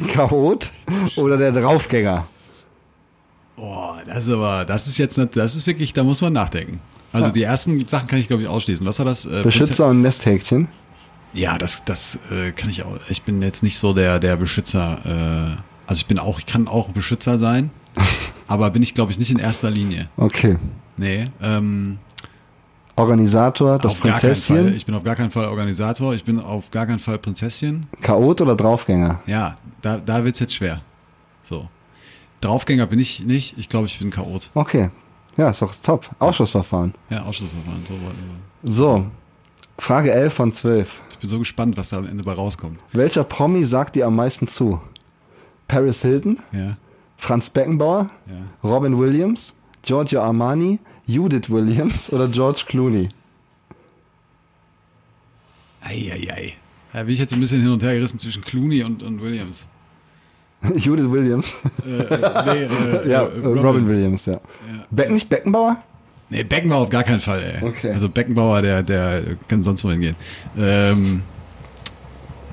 [0.12, 0.72] Chaot?
[1.16, 2.26] Oder der Draufgänger?
[3.56, 6.80] Boah, das ist aber, das ist jetzt, nicht, das ist wirklich, da muss man nachdenken.
[7.12, 8.86] Also die ersten Sachen kann ich glaube ich ausschließen.
[8.86, 9.24] Was war das?
[9.24, 10.68] Äh, Beschützer und Nesthäkchen?
[11.32, 12.98] Ja, das, das äh, kann ich auch.
[13.08, 15.56] Ich bin jetzt nicht so der, der Beschützer.
[15.56, 17.70] Äh, also ich bin auch, ich kann auch Beschützer sein,
[18.46, 20.08] aber bin ich glaube ich nicht in erster Linie.
[20.16, 20.56] Okay.
[20.98, 21.98] Nee, ähm,
[22.96, 23.94] Organisator, das.
[23.94, 24.74] Prinzesschen?
[24.74, 26.14] Ich bin auf gar keinen Fall Organisator.
[26.14, 27.86] Ich bin auf gar keinen Fall Prinzesschen.
[28.00, 29.20] Chaot oder Draufgänger?
[29.26, 30.82] Ja, da, da wird's jetzt schwer.
[31.42, 31.68] So.
[32.40, 33.56] Draufgänger bin ich nicht.
[33.58, 34.50] Ich glaube, ich bin Chaot.
[34.54, 34.90] Okay.
[35.36, 36.10] Ja, ist doch top.
[36.18, 36.92] Ausschussverfahren.
[37.10, 37.84] Ja, Ausschlussverfahren.
[38.62, 38.68] So.
[38.68, 39.06] So.
[39.78, 41.00] Frage 11 von 12.
[41.12, 42.80] ich bin so gespannt, was da am Ende bei rauskommt.
[42.92, 44.80] Welcher Promi sagt dir am meisten zu?
[45.68, 46.76] Paris Hilton, Ja.
[47.16, 48.68] Franz Beckenbauer, Ja.
[48.68, 53.08] Robin Williams, Giorgio Armani, Judith Williams oder George Clooney?
[55.80, 56.54] Eieiei.
[56.92, 59.68] Da bin ich jetzt ein bisschen hin und her gerissen zwischen Clooney und, und Williams.
[60.76, 61.62] Judith Williams.
[61.86, 63.86] Äh, äh, nee, äh, ja, äh, äh, Robin.
[63.86, 64.40] Williams, ja.
[64.90, 65.82] Be nicht Beckenbauer?
[66.30, 67.66] Nee, Beckenbauer auf gar keinen Fall, ey.
[67.66, 67.92] Okay.
[67.92, 70.16] Also Beckenbauer, der, der kann sonst wohin gehen.
[70.58, 71.22] Ähm,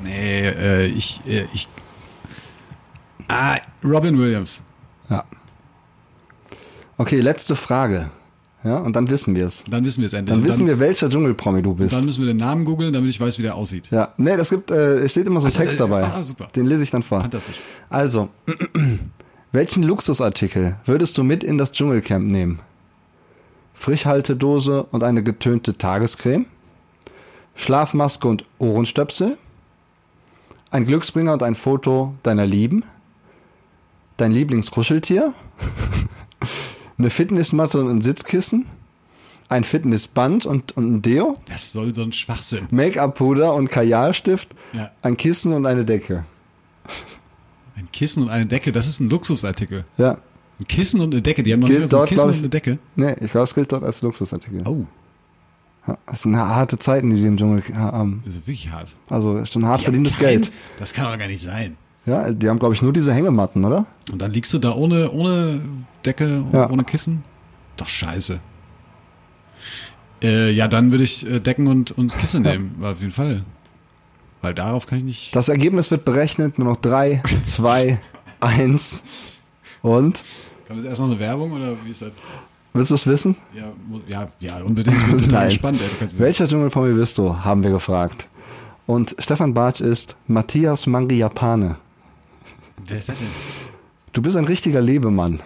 [0.04, 1.68] nee, äh, ich, äh, ich.
[3.28, 4.64] Ah, Robin Williams.
[5.10, 5.24] Ja.
[6.98, 8.10] Okay, letzte Frage.
[8.64, 9.64] Ja, und dann wissen wir es.
[9.70, 10.36] Dann wissen wir es endlich.
[10.36, 11.96] Dann wissen wir, welcher Dschungelpromi du bist.
[11.96, 13.90] Dann müssen wir den Namen googeln, damit ich weiß, wie der aussieht.
[13.92, 16.04] Ja, nee, das gibt, äh, es steht immer so ein Also, Text äh, dabei.
[16.04, 16.48] ah, super.
[16.56, 17.22] Den lese ich dann vor.
[17.22, 17.58] Fantastisch.
[17.90, 18.30] Also,
[19.52, 22.60] welchen Luxusartikel würdest du mit in das Dschungelcamp nehmen?
[23.76, 26.46] Frischhaltedose und eine getönte Tagescreme?
[27.54, 29.38] Schlafmaske und Ohrenstöpsel?
[30.72, 32.84] Ein Glücksbringer und ein Foto deiner Lieben?
[34.18, 35.34] Dein Lieblingskuscheltier?
[36.98, 38.66] eine Fitnessmatte und ein Sitzkissen?
[39.48, 41.38] Ein Fitnessband und, und ein Deo?
[41.48, 42.68] Das soll so ein Schwachsinn.
[42.72, 44.56] Make-up-Puder und Kajalstift?
[44.74, 44.90] Ja.
[45.04, 46.24] Ein Kissen und eine Decke?
[47.76, 49.84] Ein Kissen und eine Decke, das ist ein Luxusartikel.
[49.98, 50.18] Ja.
[50.60, 52.34] Ein Kissen und eine Decke, die haben noch Gilt nicht so ein Kissen glaub und
[52.36, 52.80] ich- eine Decke.
[52.96, 54.64] Nee, ich glaube, es gilt dort als Luxusartikel.
[54.66, 54.86] Oh,
[56.08, 58.22] Das sind harte Zeiten, die die im Dschungel haben.
[58.26, 58.96] das ist wirklich hart.
[59.10, 60.52] Also schon hart Die verdientes kein- Geld.
[60.80, 61.76] Das kann doch gar nicht sein.
[62.08, 63.86] Ja, die haben, glaube ich, nur diese Hängematten, oder?
[64.12, 65.60] Und dann liegst du da ohne, ohne
[66.06, 66.70] Decke, Ja.
[66.70, 67.24] ohne Kissen?
[67.78, 68.40] Doch scheiße.
[70.24, 73.44] Äh, ja, dann würde ich äh, Decken und, und Kissen nehmen, auf jeden Fall.
[74.42, 75.36] Weil darauf kann ich nicht.
[75.36, 78.00] Das Ergebnis wird berechnet, nur noch drei, zwei,
[78.40, 79.04] eins.
[79.82, 80.24] Und?
[80.68, 82.12] Kann das erst noch eine Werbung oder wie ist das?
[82.74, 83.36] Willst du es wissen?
[83.54, 83.72] Ja,
[84.08, 84.98] ja, ja unbedingt.
[84.98, 85.80] Ich bin total gespannt.
[86.18, 88.28] Welcher Dschungelpromi bist du, haben wir gefragt.
[88.88, 91.78] Und Stefan Bartsch ist Matthias Mangiapane.
[92.88, 93.28] Wer ist das denn?
[94.14, 95.40] Du bist ein richtiger Lebemann.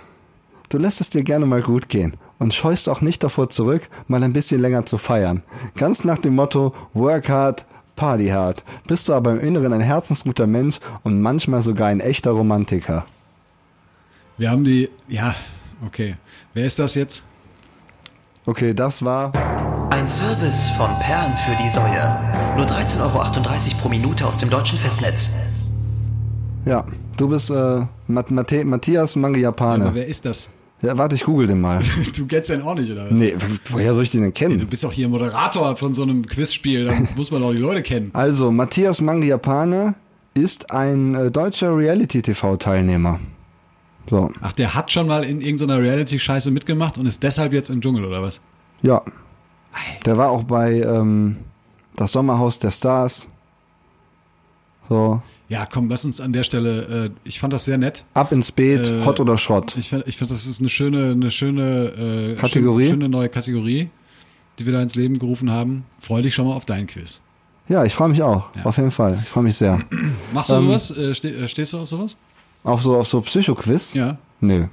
[0.69, 4.21] Du lässt es dir gerne mal gut gehen und scheust auch nicht davor zurück, mal
[4.21, 5.41] ein bisschen länger zu feiern.
[5.75, 8.63] Ganz nach dem Motto Work hard, Partyhard.
[8.87, 13.07] Bist du aber im Inneren ein herzensguter Mensch und manchmal sogar ein echter Romantiker.
[14.37, 15.35] Wir haben die, ja,
[15.83, 16.15] okay.
[16.53, 17.23] Wer ist das jetzt?
[18.45, 19.33] Okay, das war.
[19.91, 22.55] Ein Service von Perlen für die Säue.
[22.55, 25.31] Nur 13,38 Euro pro Minute aus dem deutschen Festnetz.
[26.65, 26.85] Ja,
[27.17, 29.85] du bist äh, Mat Matthias Mangiapane.
[29.85, 30.49] Aber wer ist das?
[30.81, 31.81] Ja, warte, ich google den mal.
[32.15, 33.11] Du kennst den auch nicht, oder was?
[33.11, 34.67] Nee, woher soll ich den denn Du kennen?
[34.67, 38.11] bist doch hier Moderator von so einem Quizspiel, dann muss man doch die Leute kennen.
[38.13, 39.95] Also, Matthias Mangiapane
[40.35, 43.19] ist ein äh, deutscher Reality-TV-Teilnehmer.
[44.09, 47.81] So, Ach, der hat schon mal in irgendeiner Reality-Scheiße mitgemacht und ist deshalb jetzt im
[47.81, 48.41] Dschungel, oder was?
[48.81, 49.01] ja.
[50.05, 51.37] Der war auch bei ähm,
[51.95, 53.27] Das Sommerhaus der Stars.
[54.89, 58.05] So, Ja, komm, lass uns an der Stelle, äh, ich fand das sehr nett.
[58.13, 59.75] ab ins Beet, Äh, Hot oder Schrott.
[59.77, 62.83] Ich finde, ich find, das ist eine schöne, eine schöne äh, Kategorie?
[62.85, 63.89] Schöne, schöne neue Kategorie,
[64.59, 65.85] die wir da ins Leben gerufen haben.
[66.01, 67.21] Freu dich schon mal auf dein Quiz.
[67.67, 68.49] Ja, ich freue mich auch.
[68.63, 69.17] Auf jeden Fall.
[69.21, 69.79] Ich freue mich sehr.
[70.33, 70.91] Machst du Ähm, sowas?
[70.91, 72.15] Äh, ste äh, stehst du auf sowas?
[72.63, 73.93] Auf so, auf so Psycho-Quiz?
[73.93, 74.17] Ja.
[74.41, 74.65] Nö.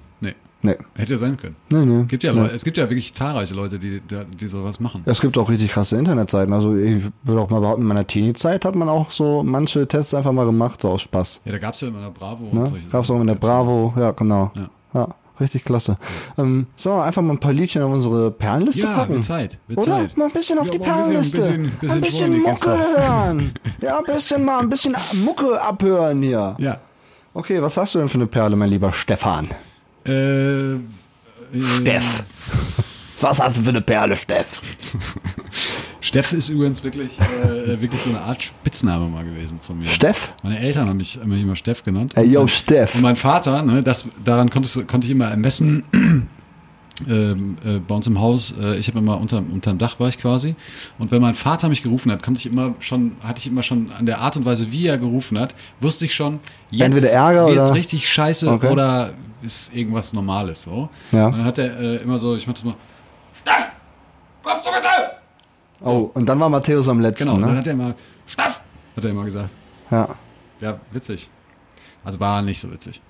[0.62, 0.74] Nee.
[0.96, 1.54] Hätte ja sein können.
[1.70, 2.04] Nee, nee.
[2.06, 2.40] Gibt ja nee.
[2.40, 5.02] Leute, es gibt ja wirklich zahlreiche Leute, die, die, sowas machen.
[5.04, 6.52] Es gibt auch richtig krasse Internetseiten.
[6.52, 10.12] Also ich würde auch mal behaupten, in meiner Teenie-Zeit hat man auch so manche Tests
[10.14, 11.42] einfach mal gemacht, so aus Spaß.
[11.44, 12.60] Ja, da gab es ja immer eine Bravo Ne?
[12.60, 13.20] und solche Gab's auch Sachen.
[13.20, 14.50] in der Bravo, ja genau.
[14.56, 14.68] Ja.
[14.94, 15.98] Ja, richtig klasse.
[16.38, 19.12] Ähm, so, einfach mal ein paar Liedchen auf unsere Perlenliste Ja, packen.
[19.14, 19.86] wird Zeit, wird Oder?
[19.98, 20.16] Zeit.
[20.16, 21.70] Mal ein bisschen auf Ja, die mal ein bisschen- Perlenliste.
[21.80, 23.52] bisschen- ein bisschen Mucke hören.
[23.82, 26.56] Ja, ein bisschen mal, ein bisschen Mucke abhören hier.
[26.58, 26.78] Ja.
[27.34, 29.48] Okay, was hast du denn für eine Perle, mein lieber Stefan?
[30.06, 30.78] Äh, äh,
[31.80, 32.24] Steff.
[33.20, 34.60] Was hast du für eine Perle, Steff?
[36.00, 39.88] Steff ist übrigens wirklich, äh, wirklich so eine Art Spitzname mal gewesen von mir.
[39.88, 40.32] Steff?
[40.42, 42.12] Meine Eltern haben mich, mich immer Steff genannt.
[42.16, 42.94] Ey, yo, Steff.
[42.94, 45.82] Und mein Vater, ne, das, daran konntest, konnte ich immer ermessen,
[47.08, 50.18] ähm, äh, bei uns im Haus, äh, ich habe immer unter, unterm Dach war ich
[50.18, 50.54] quasi.
[50.98, 53.90] Und wenn mein Vater mich gerufen hat, konnte ich immer schon, hatte ich immer schon
[53.98, 56.38] an der Art und Weise, wie er gerufen hat, wusste ich schon,
[56.70, 58.68] jetzt Entweder Ärger wird's oder- richtig scheiße Okay.
[58.68, 59.14] oder
[59.46, 60.88] ist irgendwas Normales so.
[61.12, 61.26] Ja.
[61.26, 62.74] Und dann hat er äh, immer so, ich mach das mal,
[63.42, 63.70] Steff!
[64.42, 64.88] Kommst du bitte!
[65.80, 67.58] Oh, und dann war Matthäus am letzten, Genau, und dann ne?
[67.58, 67.94] hat er immer,
[68.26, 68.62] Steff!
[68.96, 69.50] Hat er immer gesagt.
[69.90, 70.08] Ja.
[70.60, 71.28] Ja, witzig.
[72.04, 73.00] Also war nicht so witzig.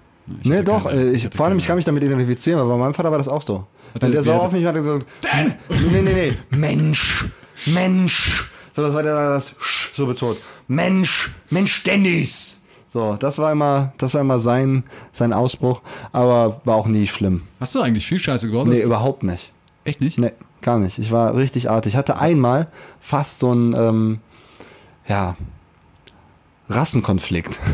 [0.43, 2.77] Ich Nee, doch, keine- äh, ich, vor allem, ich kann mich damit identifizieren, weil bei
[2.77, 3.67] meinem Vater war das auch so.
[3.95, 5.07] Hat er- der wer sauer auf mich hat gesagt,
[5.71, 7.27] nee, nee, nee, Mensch,
[7.67, 8.51] Mensch.
[8.75, 10.39] So, das war der das Sch so betont.
[10.69, 12.61] Mensch, Mensch Dennis.
[12.97, 14.83] So, das war immer, das war immer sein,
[15.13, 15.83] sein Ausbruch,
[16.13, 17.43] aber war auch nie schlimm.
[17.61, 18.69] Hast du eigentlich viel Scheiße gebaut?
[18.69, 19.53] Nee, überhaupt nicht.
[19.85, 20.17] Echt nicht?
[20.17, 20.33] Nee,
[20.63, 20.99] gar nicht.
[20.99, 21.93] Ich war richtig artig.
[21.93, 24.21] Ich hatte einmal fast so ein, ähm,
[25.07, 25.37] ja,
[26.71, 27.59] Rassenkonflikt.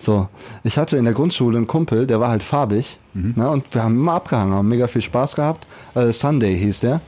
[0.00, 0.28] So,
[0.62, 3.96] ich hatte in der Grundschule einen Kumpel, der war halt farbig, ne, und wir haben
[3.96, 5.66] immer abgehangen, haben mega viel Spaß gehabt.
[5.96, 7.00] Äh, Sunday hieß der,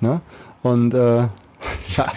[0.00, 0.20] ne,
[0.62, 1.28] und äh,
[1.96, 2.12] ja,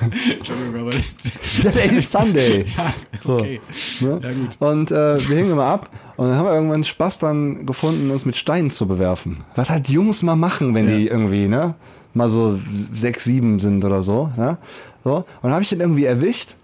[0.00, 0.92] Entschuldigung, aber.
[1.62, 2.66] ja, der hieß Sunday.
[3.22, 3.60] So, okay.
[4.00, 4.20] ne?
[4.22, 4.56] Ja, gut.
[4.60, 8.24] Und äh, wir hingen immer ab und dann haben wir irgendwann Spaß dann gefunden, uns
[8.24, 9.38] mit Steinen zu bewerfen.
[9.56, 11.74] Was halt Jungs mal machen, wenn die irgendwie, ne,
[12.14, 12.58] mal so
[12.94, 14.58] sechs, sieben sind oder so, ne?
[15.02, 15.16] So.
[15.16, 16.56] Und dann habe ich den irgendwie erwischt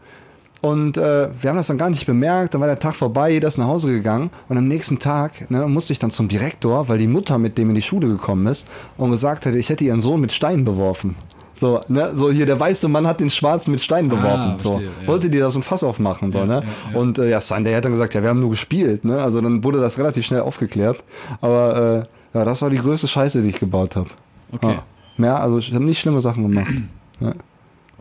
[0.62, 2.54] und äh, wir haben das dann gar nicht bemerkt.
[2.54, 4.30] Dann war der Tag vorbei, jeder ist nach Hause gegangen.
[4.48, 7.70] Und am nächsten Tag ne, musste ich dann zum Direktor, weil die Mutter mit dem
[7.70, 11.16] in die Schule gekommen ist und gesagt hätte, ich hätte ihren Sohn mit Steinen beworfen.
[11.54, 14.58] So, ne, so hier der weiße Mann hat den Schwarzen mit Steinen beworfen.
[14.58, 14.70] so.
[14.70, 15.08] Ah, verstehe, ja.
[15.08, 16.32] Wollte die da so ein Fass aufmachen.
[16.32, 16.62] So, ne?
[16.64, 16.98] ja, ja.
[16.98, 19.04] Und äh, ja, Sunday hat dann gesagt, ja, wir haben nur gespielt.
[19.04, 19.22] Ne?
[19.22, 21.04] Also dann wurde das relativ schnell aufgeklärt.
[21.40, 24.08] Aber äh, ja, das war die größte Scheiße, die ich gebaut habe.
[24.52, 24.76] Okay.
[25.18, 25.24] Ja.
[25.24, 26.72] ja, also ich habe nicht schlimme Sachen gemacht.
[27.20, 27.34] Ja,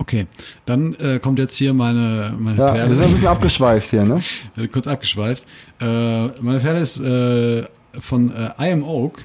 [0.01, 0.25] Okay,
[0.65, 2.89] dann äh, kommt jetzt hier meine, meine ja Perle.
[2.89, 4.19] wir sind ein bisschen abgeschweift hier, ne?
[4.71, 5.45] Kurz abgeschweift.
[5.79, 7.63] Äh, meine Perle ist äh,
[7.99, 9.21] von äh, I Am Oak,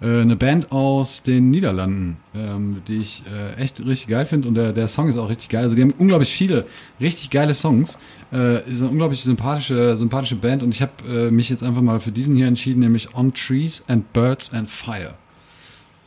[0.00, 3.22] äh, eine Band aus den Niederlanden, ähm, die ich
[3.56, 5.62] äh, echt richtig geil finde und der, der Song ist auch richtig geil.
[5.64, 6.66] Also die haben unglaublich viele
[7.00, 7.98] richtig geile Songs.
[8.32, 12.00] Äh, ist eine unglaublich sympathische, sympathische Band und ich habe äh, mich jetzt einfach mal
[12.00, 15.14] für diesen hier entschieden, nämlich On Trees and Birds and Fire.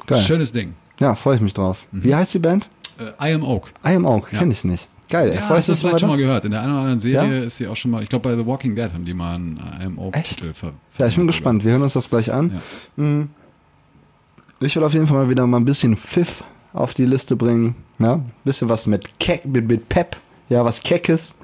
[0.08, 0.22] Geil.
[0.22, 0.74] Schönes Ding.
[1.00, 1.88] Ja, freue ich mich drauf.
[1.92, 2.70] Wie heißt die Band?
[3.00, 3.70] Äh, I Am Oak.
[3.86, 4.40] I am auch, Ja.
[4.40, 4.88] kenne ich nicht.
[5.10, 6.46] Geil, Ja, hast du vielleicht schon mal gehört.
[6.46, 7.44] In der einen oder anderen Serie Ja?
[7.44, 9.58] ist sie auch schon mal, ich glaube bei The Walking Dead haben die mal einen
[9.82, 10.38] I Am Oak Echt?
[10.38, 11.28] Titel ver Ja, ich bin sogar.
[11.28, 11.66] gespannt.
[11.66, 12.62] Wir hören uns das gleich an.
[12.98, 13.04] Ja.
[13.04, 13.30] Mhm.
[14.62, 16.44] Ich will auf jeden Fall mal wieder mal ein bisschen Pfiff
[16.74, 17.76] auf die Liste bringen.
[18.00, 20.18] Ein bisschen was mit Keck, mit, mit Pep.
[20.50, 21.36] Ja, was Keckes.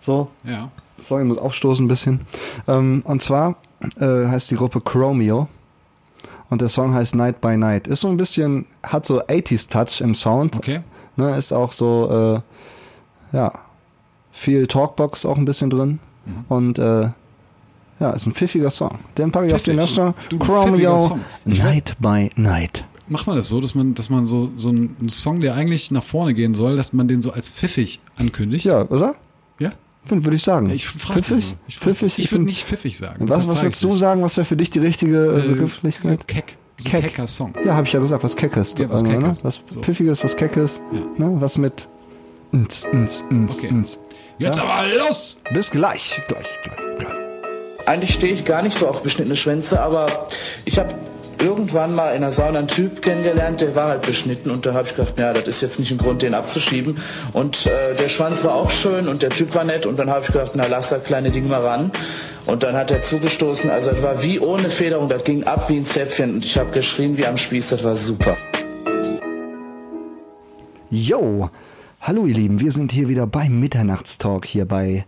[0.00, 0.70] So, Ja.
[1.02, 2.20] sorry, ich muss aufstoßen ein bisschen.
[2.66, 3.56] Ähm, und zwar
[4.00, 5.48] äh, heißt die Gruppe Chromeo.
[6.50, 7.86] Und der Song heißt Night by Night.
[7.86, 10.56] Ist so ein bisschen, hat so 80s Touch im Sound.
[10.56, 10.80] Okay.
[11.16, 12.42] Ne, ist auch so,
[13.32, 13.52] äh, ja,
[14.32, 15.98] viel Talkbox auch ein bisschen drin.
[16.24, 16.44] Mhm.
[16.48, 17.10] Und äh,
[18.00, 18.98] ja, ist ein pfiffiger Song.
[19.16, 19.62] Den packe ich auf.
[19.62, 21.18] Du, pfiffiger Chromeo.
[21.44, 22.84] Ich Night by Night.
[23.08, 26.04] macht man das so, dass man, dass man so, so einen Song, der eigentlich nach
[26.04, 28.64] vorne gehen soll, dass man den so als pfiffig ankündigt?
[28.66, 29.14] Ja, oder?
[29.58, 29.72] Ja?
[30.06, 30.70] Würde ich sagen.
[30.70, 31.54] Ich frage pfiffig?
[31.66, 32.18] Ich, pfiffig?
[32.18, 33.28] ich würde nicht pfiffig sagen.
[33.28, 34.22] Was, was würdest ich du sagen?
[34.22, 36.26] Was wäre für dich die richtige äh, Äh, Begrifflichkeit?
[36.28, 36.56] Keck.
[36.80, 37.02] So Keck.
[37.02, 37.52] kecker Song.
[37.64, 38.74] Ja, habe ich ja gesagt, was Keckes.
[38.78, 39.18] Ja, was Also, ne?
[39.18, 39.44] Keckes.
[39.44, 39.80] Was So.
[39.82, 40.80] Pfiffiges, was Keckes.
[41.18, 41.26] Ja.
[41.26, 41.40] Ne?
[41.40, 41.88] Was mit
[42.54, 43.72] ns, ns, ns, Okay.
[43.72, 43.98] ns.
[44.38, 44.62] Jetzt Ja.
[44.64, 45.38] aber los!
[45.52, 46.22] Bis gleich.
[46.28, 47.27] Gleich, gleich, gleich.
[47.88, 50.28] Eigentlich stehe ich gar nicht so auf beschnittene Schwänze, aber
[50.66, 50.94] ich habe
[51.42, 54.86] irgendwann mal in der Sauna einen Typ kennengelernt, der war halt beschnitten und da habe
[54.86, 56.98] ich gedacht, ja, das ist jetzt nicht ein Grund, den abzuschieben.
[57.32, 60.22] Und äh, der Schwanz war auch schön und der Typ war nett und dann habe
[60.26, 61.90] ich gedacht, na lass das kleine Ding mal ran.
[62.44, 65.78] Und dann hat er zugestoßen, also es war wie ohne Federung, das ging ab wie
[65.78, 68.36] ein Zäpfchen und ich habe geschrien wie am Spieß, das war super.
[70.90, 71.48] Yo,
[72.02, 75.06] hallo ihr Lieben, wir sind hier wieder beim Mitternachtstalk hier bei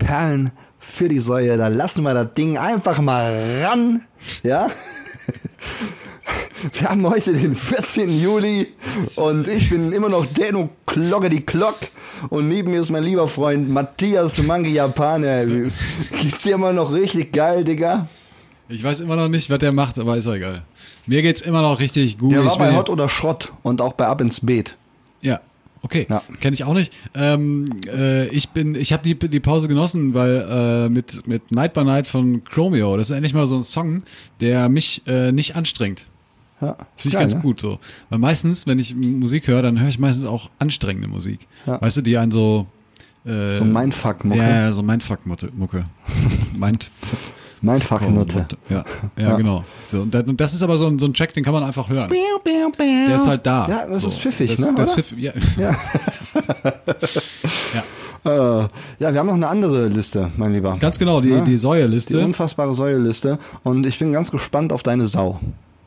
[0.00, 1.56] Perlen für die Säue.
[1.56, 4.02] Da lassen wir das Ding einfach mal ran,
[4.42, 4.68] ja?
[6.72, 8.20] Wir haben heute den 14.
[8.20, 8.74] Juli
[9.16, 11.78] und ich bin immer noch Deno Glocke die Glock
[12.28, 15.46] und neben mir ist mein lieber Freund Matthias Mangi Japaner.
[15.46, 18.08] Geht's dir immer noch richtig geil, Digga?
[18.68, 20.62] Ich weiß immer noch nicht, was der macht, aber ist auch egal.
[21.06, 22.32] Mir geht's immer noch richtig gut.
[22.32, 24.76] Der war bei Hot oder Schrott und auch bei Ab ins Beet.
[25.22, 25.40] Ja,
[25.82, 26.06] okay.
[26.08, 26.22] Ja.
[26.40, 26.92] Kenne ich auch nicht.
[27.14, 31.74] Ähm, äh, ich bin, ich habe die, die Pause genossen, weil äh, mit, mit Night
[31.74, 34.02] by Night von Chromeo, das ist endlich mal so ein Song,
[34.40, 36.06] der mich äh, nicht anstrengt.
[36.60, 37.40] Ja, Finde ich geil, ganz ne?
[37.40, 37.78] gut so.
[38.10, 41.46] Weil meistens, wenn ich Musik höre, dann höre ich meistens auch anstrengende Musik.
[41.66, 41.80] Ja.
[41.80, 42.66] Weißt du, die einen so
[43.24, 44.42] äh, So Mindfuck-Mucke.
[44.42, 45.84] Ja, so Mindfuck-Mucke.
[46.54, 46.90] Mind
[47.62, 48.46] Mindfuck-Nutte.
[48.68, 48.84] Ja,
[49.18, 49.36] ja, Ja.
[49.36, 49.64] genau.
[49.86, 52.10] So, und, das, ist aber so ein, so ein Track, den kann man einfach hören.
[52.10, 53.68] Der ist halt da.
[53.68, 54.08] Ja, das so.
[54.08, 55.32] ist pfiffig, das, ne, Das pfiff, ja.
[55.58, 55.76] Ja.
[57.74, 57.82] ja.
[58.22, 58.68] Äh,
[58.98, 60.76] ja, wir haben noch eine andere Liste, mein Lieber.
[60.78, 61.40] Ganz genau, die, Ja.
[61.40, 62.22] die Die Säuerliste.
[62.24, 63.38] unfassbare Säuleliste.
[63.62, 65.40] Und ich bin ganz gespannt auf deine Sau.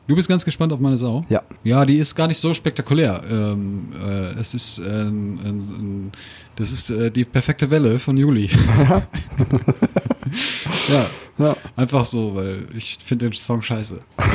[0.06, 1.22] Du bist ganz gespannt auf meine Sau?
[1.28, 1.42] Ja.
[1.62, 3.22] Ja, die ist gar nicht so spektakulär.
[3.30, 6.12] Ähm, äh, es ist, äh, ein, ein, ein,
[6.56, 8.48] das ist äh, die perfekte Welle von Juli.
[10.88, 11.06] ja.
[11.36, 11.56] Ja.
[11.74, 13.98] Einfach so, weil ich finde den Song scheiße.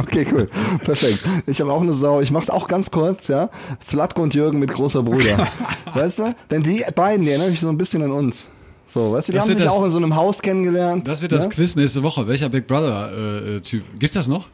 [0.00, 0.48] Okay, cool.
[0.84, 1.20] Perfekt.
[1.46, 2.20] Ich habe auch eine Sau.
[2.20, 3.48] Ich mach's auch ganz kurz, ja.
[3.80, 5.46] Slatko und Jürgen mit großer Bruder.
[5.94, 6.34] weißt du?
[6.50, 8.48] Denn die beiden, die erinnern mich so ein bisschen an uns.
[8.86, 11.06] So, weißt du, die Das haben sich das- auch in so einem Haus kennengelernt.
[11.06, 11.50] Das wird das ne?
[11.50, 12.26] Quiz nächste Woche.
[12.26, 13.84] Welcher Big Brother-Typ?
[14.00, 14.48] Gibt's das noch?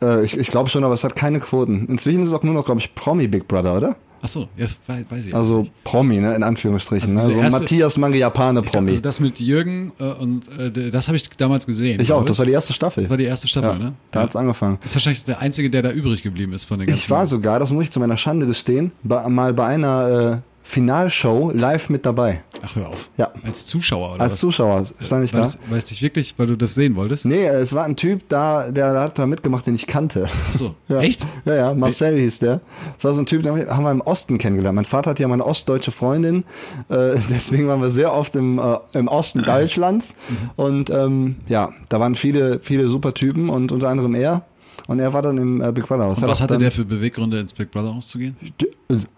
[0.00, 1.84] Äh, ich ich glaube schon, aber es hat keine Quoten.
[1.86, 3.96] Inzwischen ist es auch nur noch, glaube ich, Promi Big Brother, oder?
[4.20, 5.34] Achso, jetzt weiß, weiß ich.
[5.34, 5.84] Also nicht.
[5.84, 7.16] Promi, ne, in Anführungsstrichen.
[7.16, 7.34] Also ne?
[7.34, 8.34] So erste- Matthias glaub,
[8.66, 8.90] Promi.
[8.90, 12.00] also das mit Jürgen äh, und äh, das habe ich damals gesehen.
[12.00, 13.02] ich auch, das war die erste Staffel.
[13.02, 13.92] Das war die erste Staffel, ja, ne?
[14.10, 14.78] Da hat's angefangen.
[14.84, 16.98] Ist wahrscheinlich der einzige, der da übrig geblieben ist von den ganzen.
[17.00, 20.48] Ich war sogar, das muss ich zu meiner Schande gestehen, bei, mal bei einer äh,
[20.62, 22.42] Finalshow live mit dabei.
[22.70, 23.10] Ach, hör auf.
[23.16, 23.30] Ja.
[23.44, 24.38] Als Zuschauer oder Als was?
[24.40, 25.76] Zuschauer stand ich Weil da.
[25.76, 27.24] es dich wirklich, weil du das sehen wolltest?
[27.24, 30.28] Nee, es war ein Typ da, der hat da mitgemacht, den ich kannte.
[30.48, 31.00] Achso, Ja.
[31.00, 31.26] echt?
[31.44, 32.60] Ja, ja, Marcel hieß der.
[32.96, 34.76] Es war so ein Typ, den haben wir im Osten kennengelernt.
[34.76, 36.44] Mein Vater hat ja mal eine ostdeutsche Freundin,
[36.88, 40.14] äh, deswegen waren wir sehr oft im, äh, im Osten Deutschlands.
[40.56, 44.42] Und ähm, ja, da waren viele, viele super Typen und unter anderem er.
[44.88, 46.22] Und er war dann im äh, Big Brother Haus.
[46.22, 48.34] Und was hatte der für Beweggründe, ins Big Brother auszugehen?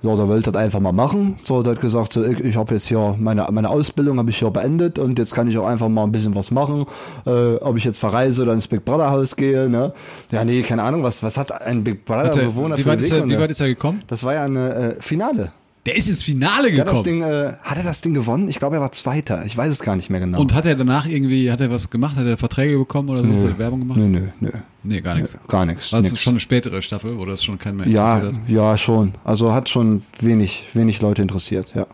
[0.03, 1.37] Ja, der wollte das einfach mal machen.
[1.45, 4.39] So, der hat gesagt, so, ich, ich habe jetzt hier meine, meine Ausbildung habe ich
[4.39, 6.87] hier beendet und jetzt kann ich auch einfach mal ein bisschen was machen.
[7.25, 9.93] Äh, ob ich jetzt verreise oder ins Big Brother Haus gehe, ne?
[10.33, 13.37] Ja, nee, keine Ahnung, was, was hat ein Big Brother er, Bewohner für Beweggründe?
[13.37, 14.03] wie weit ist er gekommen?
[14.09, 15.53] Das war ja eine äh, Finale.
[15.91, 17.23] Der ist ins Finale Der hat, das gekommen.
[17.23, 18.47] Ding, äh, hat er das Ding gewonnen?
[18.47, 19.45] Ich glaube, er war Zweiter.
[19.45, 20.39] Ich weiß es gar nicht mehr genau.
[20.39, 22.15] Und hat er danach irgendwie, hat er was gemacht?
[22.15, 23.49] Hat er Verträge bekommen oder so?
[23.49, 23.99] Hat er Werbung gemacht?
[23.99, 24.51] Nö, nö, nö.
[24.85, 25.37] Nee, gar nichts.
[25.49, 25.91] Gar nichts.
[25.91, 26.13] Das nix.
[26.13, 28.49] ist schon eine spätere Staffel, wo das schon kein mehr ja, interessiert hat.
[28.49, 29.15] ja, schon.
[29.25, 31.89] Also hat schon wenig, wenig Leute interessiert, ja.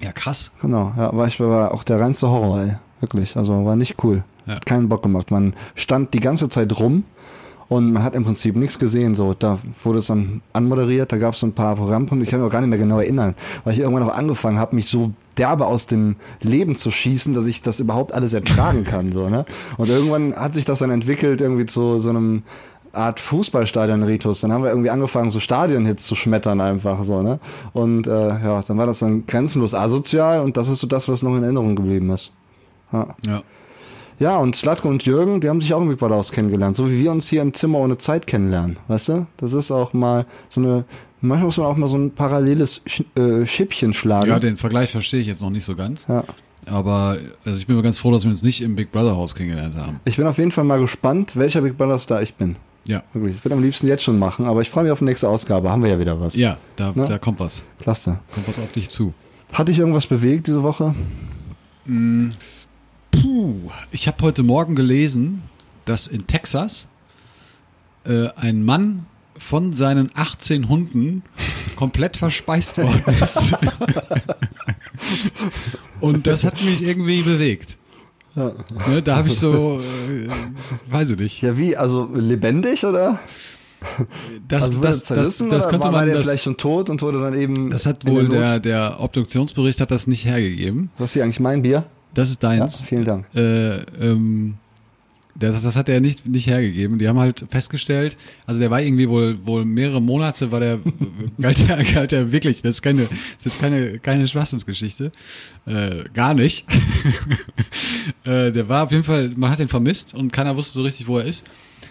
[0.00, 0.52] Ja, krass.
[0.62, 2.76] Genau, ja, war ich war auch der reinste Horror, ey.
[3.00, 3.36] Wirklich.
[3.36, 4.22] Also war nicht cool.
[4.46, 4.54] Ja.
[4.54, 5.32] Hat keinen Bock gemacht.
[5.32, 7.02] Man stand die ganze Zeit rum
[7.68, 9.14] und man hat im Prinzip nichts gesehen.
[9.14, 12.40] So, da wurde es dann anmoderiert, da gab es so ein paar Programmpunkte, ich kann
[12.40, 15.12] mich auch gar nicht mehr genau erinnern, weil ich irgendwann auch angefangen habe, mich so
[15.38, 19.12] derbe aus dem Leben zu schießen, dass ich das überhaupt alles ertragen kann.
[19.12, 19.44] So, ne?
[19.76, 22.42] Und irgendwann hat sich das dann entwickelt irgendwie zu so einem
[22.92, 24.40] Art Fußballstadion-Ritus.
[24.40, 27.40] Dann haben wir irgendwie angefangen, so Stadionhits zu schmettern einfach so, ne?
[27.72, 31.22] Und äh, ja, dann war das dann grenzenlos asozial und das ist so das, was
[31.22, 32.32] noch in Erinnerung geblieben ist.
[32.92, 33.42] Ja, Ja.
[34.18, 36.90] Ja und Slatko und Jürgen, die haben sich auch im Big Brother Haus kennengelernt, so
[36.90, 39.26] wie wir uns hier im Zimmer ohne Zeit kennenlernen, weißt du?
[39.36, 40.84] Das ist auch mal so eine,
[41.20, 44.28] manchmal muss man auch mal so ein paralleles Sch äh, Schippchen schlagen.
[44.28, 46.06] ja, den Vergleich verstehe ich jetzt noch nicht so ganz.
[46.08, 46.24] ja.
[46.66, 49.34] Aber also ich bin mir ganz froh, dass wir uns nicht im Big Brother Haus
[49.34, 50.00] kennengelernt haben.
[50.06, 52.56] Ich bin auf jeden Fall mal gespannt, welcher Big Brother Star ich bin.
[52.88, 53.02] Ja.
[53.12, 53.36] Wirklich.
[53.36, 55.70] Ich würde am liebsten jetzt schon machen, aber ich freue mich auf die nächste Ausgabe.
[55.70, 56.36] Haben wir ja wieder was.
[56.36, 57.04] Ja, da, Ne?
[57.06, 57.62] da kommt was.
[57.80, 58.18] Klasse.
[58.32, 59.12] Kommt was auf dich zu.
[59.52, 60.94] Hat dich irgendwas bewegt diese Woche?
[63.44, 65.42] Puh, ich habe heute Morgen gelesen,
[65.84, 66.88] dass in Texas
[68.06, 69.04] äh, ein Mann
[69.38, 71.22] von seinen 18 Hunden
[71.76, 73.54] komplett verspeist worden ist.
[76.00, 77.76] Und das hat mich irgendwie bewegt.
[78.34, 80.30] Ne, da habe ich so, äh,
[80.90, 81.42] weiß ich nicht.
[81.42, 81.76] Ja, wie?
[81.76, 83.18] Also lebendig oder?
[84.48, 87.20] Das, also das, das, das könnte war man, der das, vielleicht schon tot und wurde
[87.20, 87.68] dann eben.
[87.68, 90.88] das hat wohl der, der Obduktionsbericht hat das nicht hergegeben.
[90.96, 91.84] Was ist hier eigentlich mein Bier?
[92.14, 92.80] Das ist Ja, deins.
[92.80, 93.26] vielen Dank.
[93.34, 94.54] Äh, ähm,
[95.36, 96.98] das, das hat er nicht, nicht hergegeben.
[97.00, 100.78] Die haben halt festgestellt, also der war irgendwie wohl, wohl mehrere Monate, war der,
[101.40, 105.10] galt der, galt der wirklich, das ist keine, das ist jetzt keine, keine Schwachsinnsgeschichte.
[105.66, 106.64] Äh, gar nicht.
[108.24, 111.06] äh, der war auf jeden Fall, man hat ihn vermisst und keiner wusste so richtig,
[111.08, 111.44] wo er ist.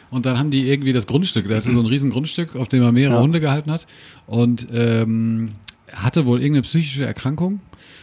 [0.10, 2.84] Und dann haben die irgendwie das Grundstück, der hatte so ein riesen Grundstück, auf dem
[2.84, 3.22] er mehrere Ja.
[3.22, 3.88] Hunde gehalten hat
[4.28, 5.50] und ähm,
[5.92, 7.60] hatte wohl irgendeine psychische Erkrankung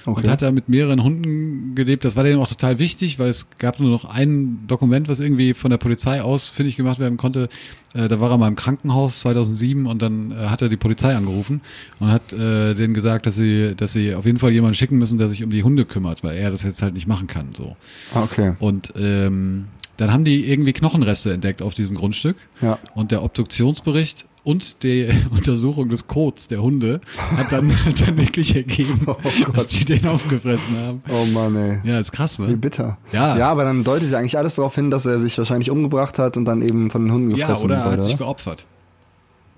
[0.07, 0.29] und Okay.
[0.29, 2.05] hat da mit mehreren Hunden gelebt.
[2.05, 5.55] Das war denen auch total wichtig, weil es gab nur noch ein Dokument, was irgendwie
[5.55, 7.49] von der Polizei aus findig gemacht werden konnte.
[7.95, 11.15] Äh, da war er mal im Krankenhaus 2007 und dann äh, hat er die Polizei
[11.15, 11.61] angerufen
[11.99, 15.19] und hat äh, denen gesagt, dass sie, dass sie auf jeden Fall jemanden schicken müssen,
[15.19, 17.49] der sich um die Hunde kümmert, weil er das jetzt halt nicht machen kann.
[17.57, 17.77] So.
[18.15, 18.55] Ah, Okay.
[18.59, 22.37] Und ähm, dann haben die irgendwie Knochenreste entdeckt auf diesem Grundstück.
[22.63, 22.79] Ja.
[22.95, 27.00] Und der Obduktionsbericht und die Untersuchung des Codes der Hunde
[27.37, 29.07] hat dann, hat dann wirklich ergeben,
[29.55, 31.03] dass die den aufgefressen haben.
[31.09, 31.81] Oh Mann, ey.
[31.85, 32.57] Ja, ist krass, Wie ne?
[32.57, 32.98] bitter.
[33.12, 33.37] Ja.
[33.37, 36.37] Ja, aber dann deutet ja eigentlich alles darauf hin, dass er sich wahrscheinlich umgebracht hat
[36.37, 37.92] und dann eben von den Hunden Ja, gefressen oder er wurde.
[37.92, 38.24] hat sich oder?
[38.24, 38.66] geopfert.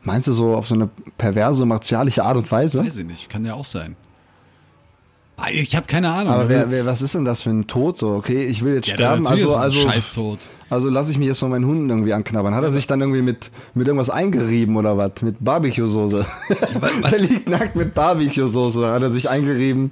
[0.05, 2.85] Meinst du so auf so eine perverse, martialische Art und Weise?
[2.85, 3.95] Weiß ich nicht, kann ja auch sein.
[5.37, 6.33] Ah, Ich habe keine Ahnung.
[6.33, 7.99] Aber wer, wer, was ist denn das für ein Tod?
[7.99, 10.39] So, okay, ich will jetzt ja, sterben, natürlich also, ist ein
[10.73, 10.89] also, Scheißtod.
[10.89, 12.55] also lass ich mich jetzt von meinen Hunden irgendwie anknabbern.
[12.55, 15.13] Hat er sich dann irgendwie mit, mit irgendwas eingerieben oder was?
[15.23, 16.25] Mit Barbecue-Soße.
[17.01, 19.91] was- Der liegt nackt mit Barbecue-Soße, hat er sich eingerieben.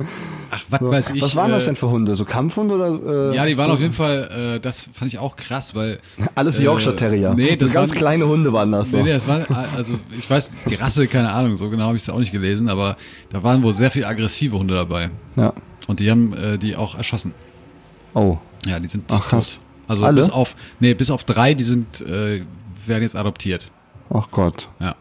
[0.50, 0.90] Ach, was So.
[0.90, 1.22] weiß ich.
[1.22, 2.16] was waren das äh, denn für Hunde?
[2.16, 3.30] So Kampfhunde oder?
[3.32, 5.98] Äh, Ja, die waren so, auf jeden Fall, äh, das fand ich auch krass, weil.
[6.34, 7.34] Alles äh, Yorkshire Terrier.
[7.34, 8.90] Nee, so das ganz waren, kleine Hunde waren das.
[8.90, 8.96] So.
[8.96, 12.02] Nee, nee, das war, also ich weiß, die Rasse, keine Ahnung, so genau habe ich
[12.02, 12.96] es auch nicht gelesen, aber
[13.30, 15.10] da waren wohl sehr viel aggressive Hunde dabei.
[15.36, 15.52] Ja.
[15.86, 17.32] Und die haben äh, die auch erschossen.
[18.14, 18.38] Oh.
[18.66, 19.54] Ja, die sind Ach, krass.
[19.54, 19.60] tot.
[19.90, 20.20] Also Alle?
[20.20, 22.42] bis auf, nee, bis auf drei, die sind, äh,
[22.86, 23.72] werden jetzt adoptiert.
[24.08, 24.68] Ach Gott.
[24.78, 24.94] Ja.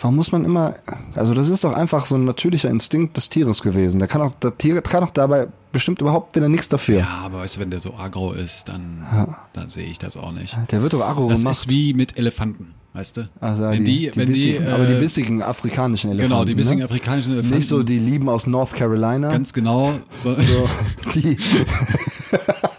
[0.00, 0.74] Warum muss man immer,
[1.14, 4.00] also das ist doch einfach so ein natürlicher Instinkt des Tieres gewesen.
[4.00, 6.98] Der kann auch, der Tier kann auch dabei bestimmt überhaupt wieder nichts dafür.
[6.98, 9.06] Ja, aber weißt du, wenn der so agro ist, dann,
[9.52, 10.56] dann sehe ich das auch nicht.
[10.72, 11.54] Der wird doch aggro Das gemacht.
[11.54, 13.28] ist wie mit Elefanten, weißt du?
[13.40, 16.32] also wenn die, wenn die, bissigen, aber die äh, bissigen afrikanischen Elefanten.
[16.32, 16.84] genau, die bissigen ne?
[16.86, 17.58] afrikanischen Elefanten.
[17.58, 19.30] Nicht so die Lieben aus North Carolina.
[19.30, 19.94] Ganz genau.
[20.16, 20.68] So, so,
[21.14, 21.36] die,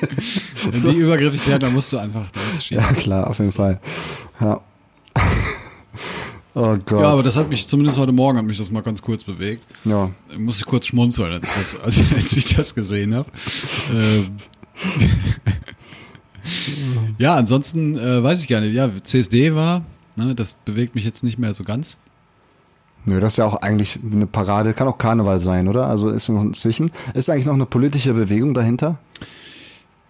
[0.70, 2.84] wenn die übergriffig werden, dann musst du einfach, da musst du schießen.
[2.84, 3.80] ja klar, auf jeden Fall.
[4.40, 4.60] Ja.
[6.54, 7.00] Oh Gott.
[7.00, 9.66] Ja, aber das hat mich, zumindest heute Morgen hat mich das mal ganz kurz bewegt.
[9.84, 10.10] ja.
[10.30, 13.30] Da muss ich kurz schmunzeln, als ich das, als, als ich das gesehen habe.
[13.92, 14.38] Ähm.
[17.18, 18.74] ja, ansonsten äh, weiß ich gar nicht.
[18.74, 19.82] Ja, CSD war,
[20.16, 21.98] ne, das bewegt mich jetzt nicht mehr so ganz.
[23.04, 24.74] Nö, das ist ja auch eigentlich eine Parade.
[24.74, 25.86] Kann auch Karneval sein, oder?
[25.86, 26.90] Also ist noch inzwischen.
[27.14, 28.98] Ist eigentlich noch eine politische Bewegung dahinter?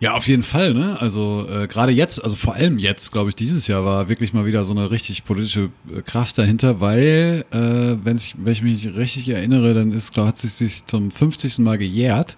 [0.01, 0.97] Ja, auf jeden Fall, ne?
[1.01, 4.47] Also äh, gerade jetzt, also vor allem jetzt, glaube ich, dieses Jahr war wirklich mal
[4.47, 8.95] wieder so eine richtig politische äh, Kraft dahinter, weil, äh, wenn ich, wenn ich mich
[8.95, 11.59] richtig erinnere, dann ist, glaub, hat sich sich zum 50.
[11.59, 12.37] Mal gejährt.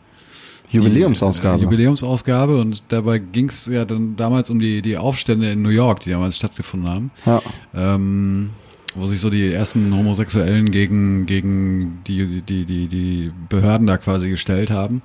[0.71, 1.59] Jubiläumsausgabe.
[1.59, 5.61] Die, äh, Jubiläumsausgabe und dabei ging es ja dann damals um die, die Aufstände in
[5.61, 7.11] New York, die damals stattgefunden haben.
[7.27, 7.43] ja.
[7.75, 8.51] Ähm,
[8.97, 14.31] wo sich so die ersten Homosexuellen gegen, gegen die, die, die, die Behörden da quasi
[14.31, 15.03] gestellt haben.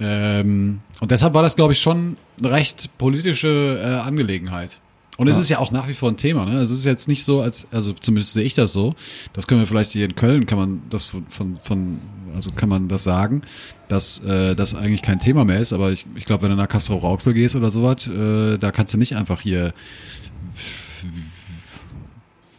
[0.00, 4.80] Ähm, und deshalb war das, glaube ich, schon eine recht politische äh, Angelegenheit.
[5.16, 6.46] Und es ist ja auch nach wie vor ein Thema.
[6.46, 6.60] Ne?
[6.60, 8.94] Es ist jetzt nicht so, als, also zumindest sehe ich das so.
[9.32, 12.00] Das können wir vielleicht hier in Köln, kann man das von, von, von
[12.36, 13.42] also kann man das sagen,
[13.88, 15.72] dass äh, das eigentlich kein Thema mehr ist.
[15.72, 18.94] Aber ich, ich glaube, wenn du nach Castro Rauxel gehst oder sowas, äh, da kannst
[18.94, 19.74] du nicht einfach hier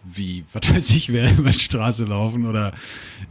[0.03, 2.73] wie, was weiß ich, wer über die Straße laufen oder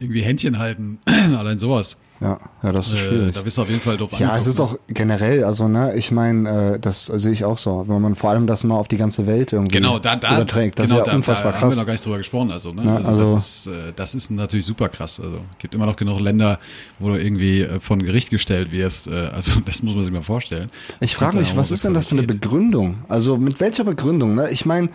[0.01, 0.99] irgendwie Händchen halten.
[1.05, 1.99] Allein sowas.
[2.21, 3.35] Ja, ja, das ist Äh, schwierig.
[3.35, 6.11] da bist du auf jeden Fall doof Ja, es ist auch generell, also ne, ich
[6.11, 8.97] meine, äh, das sehe ich auch so, wenn man vor allem das mal auf die
[8.97, 11.63] ganze Welt irgendwie Genau, da, da, überträgt, das genau, ist ja da, unfassbar da haben
[11.63, 11.77] wir krass.
[11.79, 12.51] noch gar nicht drüber gesprochen.
[12.51, 12.83] Also, ne?
[12.85, 15.21] Ja, also, also- das, ist, äh, das ist natürlich super krass.
[15.21, 16.59] Also gibt immer noch genug Länder,
[16.99, 19.07] wo du irgendwie äh, von Gericht gestellt wirst.
[19.07, 20.71] Äh, also das muss man sich mal vorstellen.
[20.99, 22.27] Ich frage Und, mich, äh, was ist denn das für eine.
[22.27, 22.99] Begründung?
[23.09, 24.35] Also mit welcher Begründung?
[24.35, 24.51] Ne?
[24.51, 24.89] Ich meine,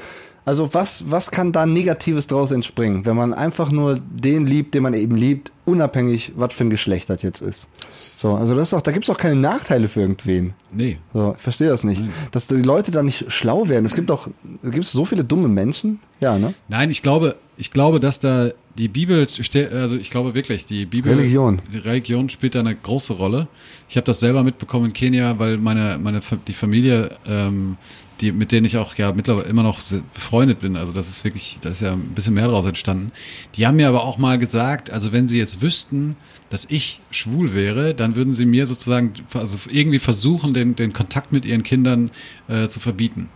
[0.45, 4.83] also was, was kann da Negatives draus entspringen, wenn man einfach nur den liebt, den
[4.83, 7.69] man eben liebt, unabhängig, was für ein Geschlecht das jetzt ist.
[8.17, 10.53] So, also das ist doch, da gibt's doch keine Nachteile für irgendwen.
[10.71, 10.97] Nee.
[11.13, 12.03] So, ich verstehe das nicht.
[12.31, 13.85] Dass die Leute da nicht schlau werden.
[13.85, 14.29] Es gibt doch,
[14.63, 15.99] gibt so viele dumme Menschen?
[16.21, 16.53] Ja, ne?
[16.67, 19.27] Nein, ich glaube, ich glaube, dass da die Bibel,
[19.71, 21.61] also ich glaube wirklich, die Bibel, Religion.
[21.71, 23.47] die Religion spielt da eine große Rolle.
[23.87, 27.77] Ich habe das selber mitbekommen in Kenia, weil meine, meine, die Familie, ähm,
[28.21, 29.79] die, mit denen ich auch ja mittlerweile immer noch
[30.13, 33.11] befreundet bin, also das ist wirklich, da ist ja ein bisschen mehr draus entstanden.
[33.55, 36.15] Die haben mir aber auch mal gesagt, also wenn sie jetzt wüssten,
[36.49, 41.31] dass ich schwul wäre, dann würden sie mir sozusagen also irgendwie versuchen, den, den Kontakt
[41.31, 42.11] mit ihren Kindern
[42.47, 43.29] äh, zu verbieten.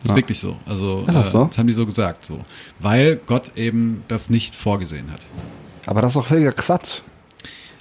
[0.00, 0.16] Das ist Ja.
[0.16, 0.56] wirklich so.
[0.66, 1.44] Also das äh, so?
[1.44, 2.44] das haben die so gesagt, so.
[2.80, 5.26] Weil Gott eben das nicht vorgesehen hat.
[5.86, 7.00] Aber das ist doch völliger Quatsch.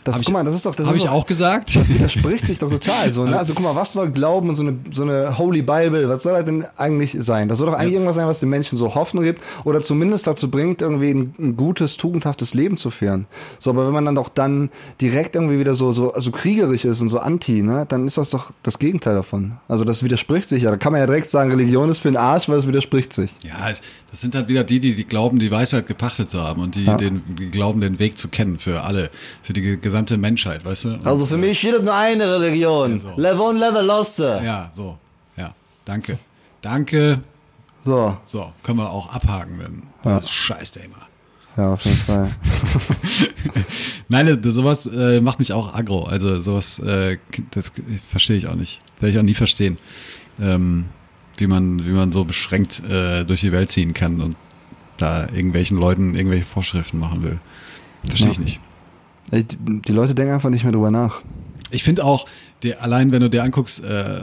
[0.05, 1.75] Das, ich- guck mal, das ist doch, das Habe ich doch, auch gesagt.
[1.75, 3.37] Das widerspricht sich doch total so, ne?
[3.45, 6.33] Also guck mal, was soll Glauben und so eine, so eine Holy Bible, was soll
[6.33, 7.49] das denn eigentlich sein?
[7.49, 10.49] Das soll doch eigentlich irgendwas sein, was den Menschen so Hoffnung gibt oder zumindest dazu
[10.49, 13.25] bringt, irgendwie ein, ein gutes, tugendhaftes Leben zu führen.
[13.59, 14.69] So, aber wenn man dann doch dann
[15.01, 18.29] direkt irgendwie wieder so, so also kriegerisch ist und so anti, ne, dann ist das
[18.29, 19.53] doch das Gegenteil davon.
[19.67, 20.71] Also das widerspricht sich ja.
[20.71, 23.31] Da kann man ja direkt sagen, Religion ist für den Arsch, weil es widerspricht sich.
[23.43, 23.69] Ja,
[24.11, 26.85] das sind halt wieder die, die, die glauben, die Weisheit gepachtet zu haben und die,
[26.85, 26.95] Ja.
[26.95, 29.09] den, die glauben, den Weg zu kennen für alle,
[29.41, 30.89] für die ge- gesamte Menschheit, weißt du?
[30.95, 32.97] Und, Also für mich gibt es nur eine Religion.
[32.99, 33.13] so.
[33.15, 34.41] Levon Levelosse.
[34.43, 34.97] Ja, so.
[35.37, 35.53] Ja,
[35.85, 36.19] danke.
[36.61, 37.21] Danke.
[37.85, 41.07] So, So, können wir auch abhaken, denn das scheißt der immer.
[41.55, 42.29] ja, auf jeden Fall.
[44.09, 46.03] Nein, das, sowas äh, macht mich auch aggro.
[46.03, 47.17] Also sowas, äh,
[47.51, 47.71] das
[48.09, 48.81] verstehe ich auch nicht.
[48.99, 49.77] Werde ich auch nie verstehen.
[50.41, 50.85] Ähm,
[51.37, 54.35] wie man, wie man so beschränkt äh, durch die Welt ziehen kann und
[54.97, 57.39] da irgendwelchen Leuten irgendwelche Vorschriften machen will.
[58.07, 58.43] Verstehe ich Ja.
[58.43, 58.59] nicht.
[59.43, 61.21] Die Leute denken einfach nicht mehr drüber nach.
[61.71, 62.27] Ich finde auch,
[62.63, 64.21] der, allein wenn du dir anguckst, äh,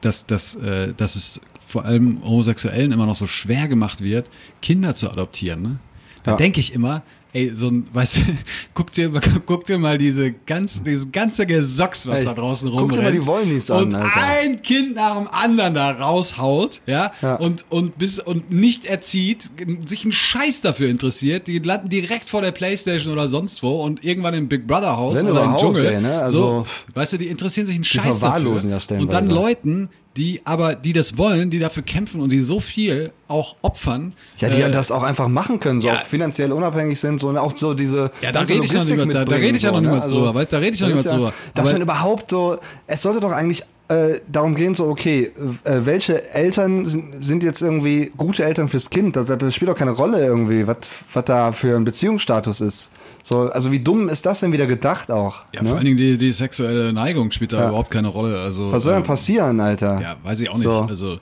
[0.00, 4.28] dass, dass, äh, dass es vor allem Homosexuellen immer noch so schwer gemacht wird,
[4.60, 5.62] Kinder zu adoptieren.
[5.62, 5.76] Ne?
[6.22, 6.36] Da Ja.
[6.36, 7.02] denke ich immer,
[7.34, 8.20] ey, so ein, weißt du,
[8.74, 12.30] guck dir, mal- guck dir mal diese ganz, dieses ganze Gesocks, was Echt?
[12.30, 13.00] da draußen Guck rumrennt.
[13.00, 14.20] dir mal die Wollnis an, und Alter.
[14.42, 17.36] ein Kind nach dem anderen da raushaut, ja, Ja.
[17.36, 19.50] und, und bis, und nicht erzieht,
[19.86, 24.04] sich einen Scheiß dafür interessiert, die landen direkt vor der Playstation oder sonst wo und
[24.04, 25.86] irgendwann im Big Brother Haus Wenn oder im Dschungel.
[25.86, 26.20] ey, ne?
[26.20, 28.60] Also- so, weißt du, die interessieren sich einen Scheiß dafür.
[28.90, 32.60] ja und dann Leuten, die aber, die das wollen, die dafür kämpfen und die so
[32.60, 34.12] viel auch opfern.
[34.38, 36.00] Ja, die äh, das auch einfach machen können, so ja.
[36.00, 38.10] auch finanziell unhappig sind, so und auch so diese.
[38.20, 40.12] Ja, da rede ich mehr- da- da rede ich ja noch so, niemals ne?
[40.14, 41.32] drüber, weißt, da rede ich noch niemals drüber.
[41.54, 45.32] Dass Aber- man überhaupt so, es sollte doch eigentlich äh, darum gehen, so, okay,
[45.64, 49.16] äh, welche Eltern sind, sind jetzt irgendwie gute Eltern fürs Kind?
[49.16, 50.78] Das, das spielt doch keine Rolle irgendwie, was
[51.12, 52.90] was da für ein Beziehungsstatus ist.
[53.22, 55.44] So, also wie dumm ist das denn wieder gedacht auch?
[55.54, 55.68] Ja, ne?
[55.68, 57.68] vor allen Dingen die, die sexuelle Neigung spielt da Ja.
[57.68, 58.40] überhaupt keine Rolle.
[58.40, 60.00] Also, Was soll denn ähm, passieren, Alter?
[60.00, 60.64] Ja, weiß ich auch nicht.
[60.64, 60.86] So.
[60.88, 61.18] Also,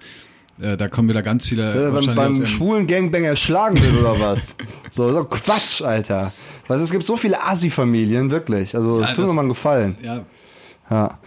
[0.61, 1.89] äh, da kommen wieder ganz viele.
[1.89, 4.57] Äh, beim, beim schwulen Gangbang erschlagen wird oder was?
[4.93, 6.33] So, so Quatsch, Alter.
[6.67, 8.75] Weil es gibt so viele Assi-Familien, wirklich.
[8.75, 9.97] Also Ja, tut mir mal einen Gefallen.
[10.03, 10.21] Ja,
[10.91, 11.19] Ja.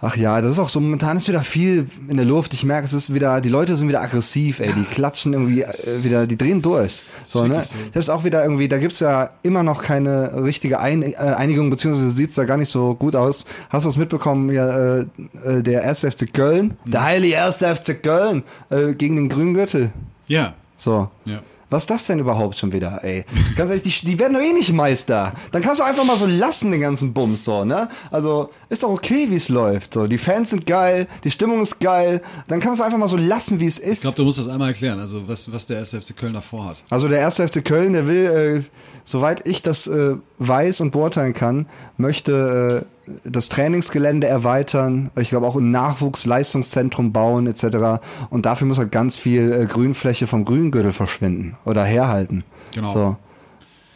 [0.00, 2.54] Ach ja, das ist auch so, momentan ist wieder viel in der Luft.
[2.54, 4.72] Ich merke, es ist wieder, die Leute sind wieder aggressiv, ey.
[4.72, 6.94] Die klatschen irgendwie äh, wieder, die drehen durch.
[7.24, 7.62] So, ne?
[7.64, 7.76] so.
[7.90, 11.68] Ich hab's auch wieder irgendwie, da gibt's ja immer noch keine richtige Ein äh, Einigung,
[11.68, 13.44] beziehungsweise sieht's da gar nicht so gut aus.
[13.70, 15.06] Hast du es mitbekommen, ja, äh,
[15.44, 16.00] äh, der 1.
[16.00, 17.56] FC Köln, der heilige 1.
[17.56, 19.90] FC Köln, äh, gegen den grünen Gürtel.
[20.28, 21.08] ja, So.
[21.24, 21.40] ja.
[21.70, 23.24] Was ist das denn überhaupt schon wieder, ey?
[23.54, 25.34] Ganz ehrlich, die, die werden doch eh nicht Meister.
[25.52, 27.88] Dann kannst du einfach mal so lassen, den ganzen Bums, so, ne?
[28.10, 30.06] Also, ist doch okay, wie es läuft, so.
[30.06, 32.22] Die Fans sind geil, die Stimmung ist geil.
[32.46, 33.98] Dann kannst du einfach mal so lassen, wie es ist.
[33.98, 35.90] Ich glaube, du musst das einmal erklären, also was, was der 1.
[35.90, 36.82] FC Köln davor hat.
[36.88, 38.62] Also der erste FC Köln, der will, äh,
[39.04, 41.66] soweit ich das äh, weiß und beurteilen kann,
[41.98, 48.02] möchte äh, das Trainingsgelände erweitern, ich glaube auch ein Nachwuchsleistungszentrum bauen etc.
[48.30, 52.44] Und dafür muss halt ganz viel äh, Grünfläche vom Grüngürtel verschwinden oder herhalten.
[52.74, 52.92] Genau.
[52.92, 53.16] So.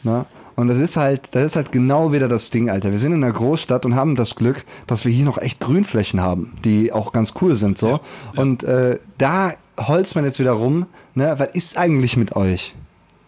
[0.03, 0.27] Ne?
[0.55, 2.91] Und das ist halt, das ist halt genau wieder das Ding, Alter.
[2.91, 6.21] Wir sind in einer Großstadt und haben das Glück, dass wir hier noch echt Grünflächen
[6.21, 8.01] haben, die auch ganz cool sind, so.
[8.37, 11.35] Und äh, da holzt man jetzt wieder rum, ne?
[11.39, 12.75] Was ist eigentlich mit euch?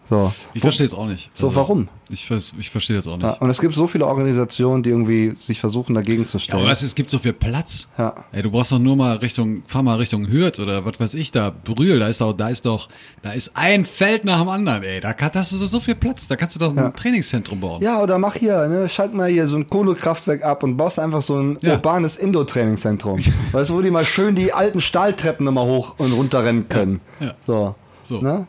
[0.09, 0.31] So.
[0.53, 1.31] Ich verstehe es auch nicht.
[1.33, 1.87] Also, So, warum?
[2.11, 2.29] Ich,
[2.59, 3.25] ich verstehe das auch nicht.
[3.25, 6.59] Ja, und es gibt so viele Organisationen, die irgendwie sich versuchen, dagegen zu Ja, stellen.
[6.61, 7.89] aber was, es gibt so viel Platz.
[7.97, 8.13] Ja.
[8.31, 11.31] Ey, du brauchst doch nur mal Richtung, fahr mal Richtung Hürth oder was weiß ich
[11.31, 12.87] da, Brühl, da ist doch, da ist doch,
[13.23, 14.99] da ist ein Feld nach dem anderen, ey.
[14.99, 16.91] Da kann, da hast du so, so viel Platz, da kannst du doch ein Ja.
[16.91, 17.81] Trainingszentrum bauen.
[17.81, 21.23] Ja, oder mach hier, ne, schalt mal hier so ein Kohlekraftwerk ab und baust einfach
[21.23, 21.71] so ein Ja.
[21.73, 23.19] urbanes Indoor-Trainingszentrum.
[23.51, 27.01] weißt du, wo die mal schön die alten Stahltreppen immer hoch und runter rennen können.
[27.19, 27.33] Ja.
[27.47, 27.73] So.
[28.03, 28.21] So.
[28.21, 28.45] Ne?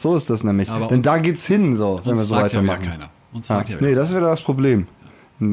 [0.00, 0.70] So ist das nämlich.
[0.70, 2.88] Aber Denn da geht's hin, so, wenn wir so fragt ja weitermachen.
[2.90, 3.10] keiner.
[3.34, 3.56] Uns Ja.
[3.56, 4.86] fragt ja wieder Nee, das wäre das Problem.
[5.40, 5.46] Ja,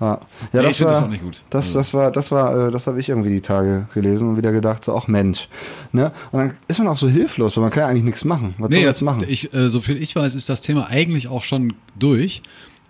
[0.00, 0.18] ja
[0.52, 1.42] Nee, das war, das auch nicht gut.
[1.50, 4.36] Das, Also- das war, das war, äh, das habe ich irgendwie die Tage gelesen und
[4.36, 5.48] wieder gedacht, so, ach Mensch,
[5.92, 6.12] ne?
[6.32, 8.54] Und dann ist man auch so hilflos, weil man kann ja eigentlich nichts machen.
[8.58, 9.24] Was soll Nee, man das, jetzt machen?
[9.28, 12.42] ich, äh, so viel ich weiß, ist das Thema eigentlich auch schon durch.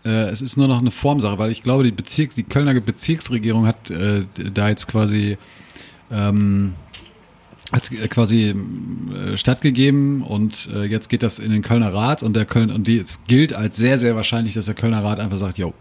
[0.06, 3.66] äh, es ist nur noch eine Formsache, weil ich glaube, die Bezirk, die Kölner Bezirksregierung
[3.66, 5.38] hat äh, da jetzt quasi
[6.12, 6.74] ähm,
[7.74, 12.44] hat quasi äh, stattgegeben und äh, jetzt geht das in den Kölner Rat und der
[12.44, 15.58] Köln und die, es gilt als sehr sehr wahrscheinlich, dass der Kölner Rat einfach sagt,
[15.58, 15.74] jo,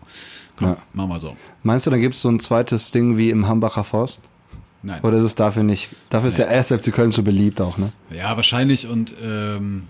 [0.55, 0.77] komm, Ja.
[0.93, 1.35] mach mal so.
[1.61, 4.19] Meinst du, dann gibt es so ein zweites Ding wie im Hambacher Forst?
[4.81, 5.01] Nein.
[5.01, 5.89] Oder ist es dafür nicht?
[6.09, 6.69] Dafür ist der 1.
[6.73, 7.93] FC Köln so beliebt auch, ne?
[8.13, 9.83] Ja, wahrscheinlich und ähm,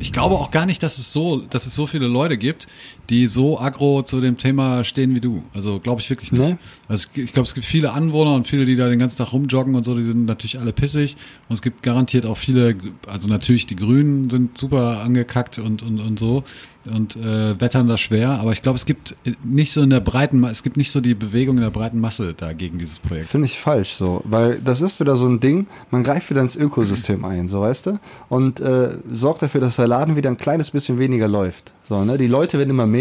[0.00, 2.66] ich glaube auch gar nicht, dass es so, dass es so viele Leute gibt,
[3.10, 5.42] die so aggro zu dem Thema stehen wie du.
[5.54, 6.42] Also glaube ich wirklich nicht.
[6.42, 6.56] Nee?
[6.88, 9.74] Also ich glaube, es gibt viele Anwohner und viele, die da den ganzen Tag rumjoggen
[9.74, 11.16] und so, die sind natürlich alle pissig.
[11.48, 16.00] Und es gibt garantiert auch viele, also natürlich die Grünen sind super angekackt und und
[16.00, 16.44] und so
[16.90, 18.30] und äh, wettern da schwer.
[18.30, 21.14] Aber ich glaube, es gibt nicht so in der breiten, es gibt nicht so die
[21.14, 23.28] Bewegung in der breiten Masse da gegen dieses Projekt.
[23.28, 26.56] Finde ich falsch so, weil das ist wieder so ein Ding, man greift wieder ins
[26.56, 30.70] Ökosystem ein, so weißt du, und äh, sorgt dafür, dass der Laden wieder ein kleines
[30.70, 31.72] bisschen weniger läuft.
[31.84, 32.18] So, ne?
[32.18, 32.97] Die Leute werden immer mehr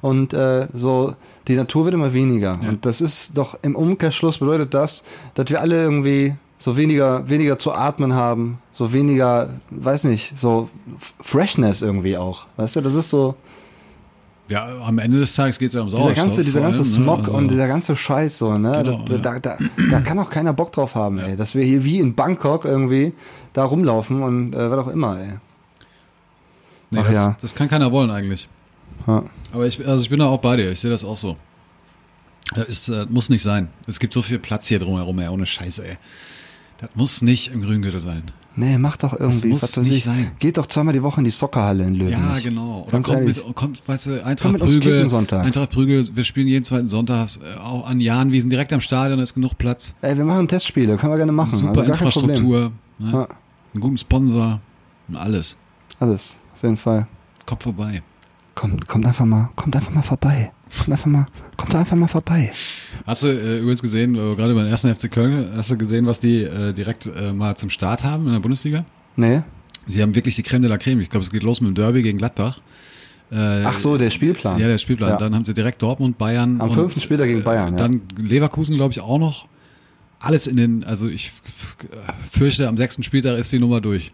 [0.00, 1.14] und äh, so
[1.48, 2.58] die Natur wird immer weniger.
[2.60, 5.02] Und das ist doch im Umkehrschluss bedeutet das,
[5.34, 10.68] dass wir alle irgendwie so weniger, weniger zu atmen haben, so weniger, weiß nicht, so
[11.20, 12.46] Freshness irgendwie auch.
[12.56, 13.34] Weißt du, das ist so,
[14.48, 16.16] Ja, am Ende des Tages geht es ja um dieser Sauerstoff.
[16.24, 16.94] ganze, dieser ganze allem, ne?
[16.94, 18.82] Smog Also- und dieser ganze Scheiß so, ne?
[18.84, 19.20] Genau, da, ja.
[19.20, 19.58] da, da,
[19.90, 21.36] da kann auch keiner Bock drauf haben, ey.
[21.36, 23.12] Dass wir hier wie in Bangkok irgendwie
[23.52, 25.32] da rumlaufen und äh, was auch immer, ey.
[26.90, 27.36] Nee, Ach das, ja.
[27.40, 28.48] das kann keiner wollen eigentlich.
[29.08, 29.24] Ja.
[29.52, 31.36] Aber ich, also ich bin da auch bei dir, ich sehe das auch so.
[32.54, 33.68] Das ist, äh, muss nicht sein.
[33.86, 35.96] Es gibt so viel Platz hier drumherum, ey, ohne Scheiße, ey.
[36.78, 38.30] Das muss nicht im Grüngürtel sein.
[38.54, 40.04] Nee, mach doch irgendwie, muss was nicht ich.
[40.04, 40.32] sein.
[40.38, 42.12] Geht doch zweimal die Woche in die Soccerhalle in Löwen.
[42.12, 42.82] Ja, genau.
[42.82, 43.46] Oder Ganz kommt, ehrlich.
[43.46, 45.14] mit, kommt, weißt du, Eintracht mit Prügel.
[45.30, 49.22] Eintracht Prügel, wir spielen jeden zweiten Sonntag, äh, auch an Jahnwiesen, direkt am Stadion, da
[49.22, 49.94] ist genug Platz.
[50.02, 51.56] Ey, wir machen Testspiele, können wir gerne machen.
[51.56, 51.92] Super also.
[51.92, 53.12] Infrastruktur, ne?
[53.12, 53.28] Ja,
[53.74, 54.60] einen guten Sponsor
[55.08, 55.56] und alles.
[56.00, 57.06] alles, auf jeden Fall.
[57.46, 58.02] Kommt vorbei.
[58.58, 60.50] Kommt, kommt einfach mal, kommt einfach mal vorbei.
[60.76, 62.50] Kommt einfach mal, kommt einfach mal vorbei.
[63.06, 66.18] Hast du äh, übrigens gesehen, äh, gerade beim ersten FC Köln, hast du gesehen, was
[66.18, 68.84] die äh, direkt äh, mal zum Start haben in der Bundesliga?
[69.14, 69.42] Nee?
[69.86, 71.00] Sie haben wirklich die Creme de la Creme.
[71.02, 72.58] Ich glaube, es geht los mit dem Derby gegen Gladbach.
[73.30, 74.58] Äh, Ach so, der Spielplan.
[74.58, 75.10] Ja, der Spielplan.
[75.10, 75.16] Ja.
[75.18, 76.60] Dann haben sie direkt Dortmund, Bayern.
[76.60, 77.78] Am fünften Spieltag gegen Bayern, ja.
[77.78, 79.46] Dann Leverkusen, glaube ich, auch noch.
[80.20, 81.32] Alles in den, also ich
[82.32, 84.10] fürchte, am sechsten Spieltag ist die Nummer durch.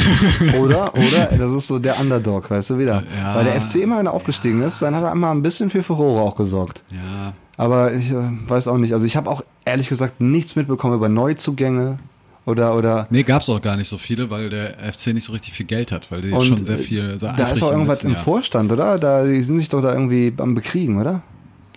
[0.60, 3.02] Oder, oder, das ist so der Underdog, weißt du wieder.
[3.18, 3.34] Ja.
[3.34, 5.82] Weil der FC immer, wenn er aufgestiegen ist, dann hat er einmal ein bisschen für
[5.82, 6.82] Furore auch gesorgt.
[6.90, 8.92] Ja, Aber ich äh, weiß auch nicht.
[8.92, 11.98] Also ich habe auch ehrlich gesagt nichts mitbekommen über Neuzugänge
[12.44, 15.54] oder oder nee, gab's auch gar nicht so viele, weil der FC nicht so richtig
[15.54, 17.18] viel Geld hat, weil die schon sehr viel.
[17.18, 18.22] Sehr da ist auch irgendwas im Jahr.
[18.22, 18.98] Vorstand, oder?
[18.98, 21.22] Da die sind sich doch da irgendwie am bekriegen, oder?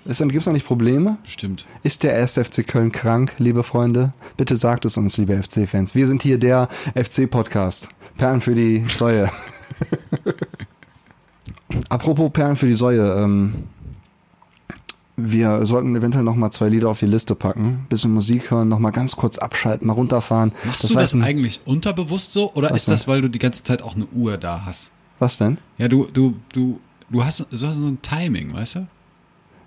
[0.05, 1.17] Dann gibt's da nicht Probleme?
[1.23, 1.67] Bestimmt.
[1.83, 2.33] Ist der 1.
[2.39, 4.13] FC Köln krank, liebe Freunde?
[4.37, 5.93] Bitte sagt es uns, liebe FC-Fans.
[5.93, 7.89] Wir sind hier der FC-Podcast.
[8.17, 9.29] Perlen für die Säue.
[11.89, 13.63] Apropos Perlen für die Säue, ähm,
[15.15, 18.79] wir sollten eventuell noch mal zwei Lieder auf die Liste packen, bisschen Musik hören, noch
[18.79, 20.53] mal ganz kurz abschalten, mal runterfahren.
[20.65, 22.93] Machst Das du das eigentlich unterbewusst so oder ist denn?
[22.93, 24.93] das, weil du die ganze Zeit auch eine Uhr da hast?
[25.19, 25.57] Was denn?
[25.77, 26.79] Ja, du, du, du,
[27.09, 28.87] du hast, du hast so ein Timing, weißt du?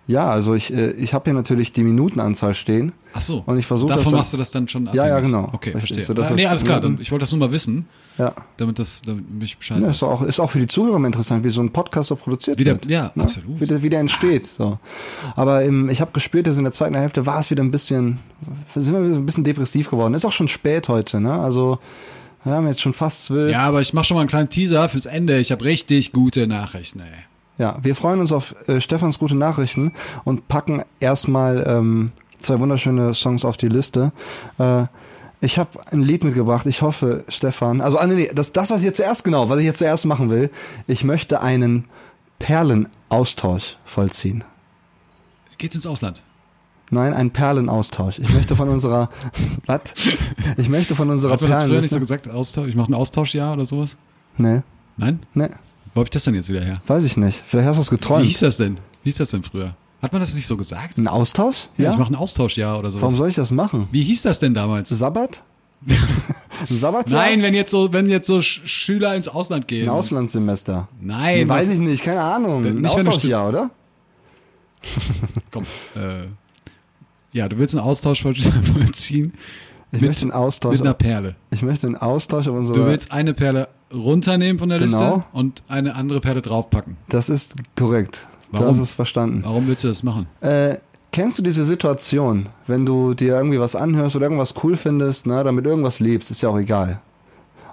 [0.08, 2.90] Ja, also ich, äh, ich habe hier natürlich die Minutenanzahl stehen.
[3.14, 3.42] Ach so.
[3.46, 5.26] Und ich versuche das Davon dann- machst du das dann schon Ja, ja, abhängig?
[5.32, 5.48] genau.
[5.52, 6.02] Okay, Richtig, verstehe.
[6.04, 6.76] so dass ah, nee, das- alles klar.
[6.78, 6.80] ja.
[6.80, 7.86] Dann, ich wollte das nur mal wissen,
[8.18, 8.32] Ja.
[8.56, 11.50] damit das, damit ich Bescheid Ja, ist, auch, ist auch für die Zuhörer interessant, wie
[11.50, 12.86] so ein Podcast so produziert Wieder- wird.
[12.86, 13.22] ja, Ne?
[13.22, 13.60] absolut.
[13.60, 14.46] Wie der, wie der entsteht.
[14.46, 14.78] So.
[15.36, 18.18] Aber im, ich habe gespürt, dass in der zweiten Hälfte war es wieder ein bisschen,
[18.74, 20.14] sind wir ein bisschen depressiv geworden.
[20.14, 21.32] Ist auch schon spät heute, ne?
[21.38, 21.78] Also
[22.42, 23.52] wir haben jetzt schon fast zwölf.
[23.52, 25.38] Ja, aber ich mache schon mal einen kleinen Teaser fürs Ende.
[25.38, 27.06] Ich habe richtig gute Nachrichten, ey.
[27.62, 29.94] Ja, wir freuen uns auf äh, Stefans gute Nachrichten
[30.24, 34.10] und packen erstmal ähm, zwei wunderschöne Songs auf die Liste.
[34.58, 34.86] Äh,
[35.40, 36.66] ich habe ein Lied mitgebracht.
[36.66, 37.80] Ich hoffe, Stefan.
[37.80, 40.06] Also, ah, nee, nee, das, das, was ich jetzt zuerst genau, was ich jetzt zuerst
[40.06, 40.50] machen will.
[40.88, 41.84] Ich möchte einen
[42.40, 44.42] Perlenaustausch vollziehen.
[45.56, 46.20] Geht's ins Ausland?
[46.90, 48.18] Nein, einen Perlenaustausch.
[48.18, 49.08] Ich möchte von unserer,
[49.66, 49.82] was?
[50.56, 52.28] Ich möchte von unserer Hat man das früher nicht so gesagt?
[52.28, 52.66] Austausch?
[52.66, 53.96] Ich mache ein Austauschjahr oder sowas?
[54.36, 54.62] Nee,
[54.96, 55.20] Nein?
[55.34, 55.48] nee,
[55.94, 56.80] Wo hab ich das denn jetzt wieder her?
[56.86, 57.42] weiß ich nicht.
[57.46, 58.24] Vielleicht hast du es Wie geträumt.
[58.24, 58.76] hieß das denn?
[59.02, 59.74] Wie hieß das denn früher?
[60.00, 60.98] Hat man das nicht so gesagt?
[60.98, 61.68] Ein Austausch?
[61.78, 63.02] Ja, ich mache ein Austauschjahr oder sowas.
[63.02, 63.88] Warum soll ich das machen?
[63.92, 64.88] Wie hieß das denn damals?
[64.88, 65.42] Sabbat?
[66.68, 67.20] Sabbatjahr?
[67.22, 69.84] Nein, wenn jetzt so, wenn jetzt so Sch- Schüler ins Ausland gehen.
[69.88, 70.88] Ein Auslandssemester.
[71.00, 72.64] Nein, Weiß ich nicht, keine Ahnung.
[72.64, 73.70] Ein Nicht, Austauschjahr, oder?
[75.50, 75.64] Komm,
[75.96, 76.26] äh,
[77.32, 79.32] ja, du willst einen Austausch voll- vollziehen
[79.94, 80.72] Ich Mit- möchte einen Austausch.
[80.72, 81.36] mit einer Perle.
[81.50, 82.78] Ich möchte einen Austausch auf unsere.
[82.78, 85.14] Du willst eine Perle runternehmen von der Genau.
[85.16, 86.96] Liste und eine andere Perle draufpacken.
[87.08, 88.26] das ist korrekt.
[88.50, 88.68] Du Warum?
[88.68, 89.42] hast es verstanden.
[89.44, 90.26] Warum willst du das machen?
[90.40, 90.76] Äh,
[91.10, 95.42] kennst du diese Situation, wenn du dir irgendwie was anhörst oder irgendwas cool findest, ne,
[95.42, 97.00] damit irgendwas lebst, ist ja auch egal.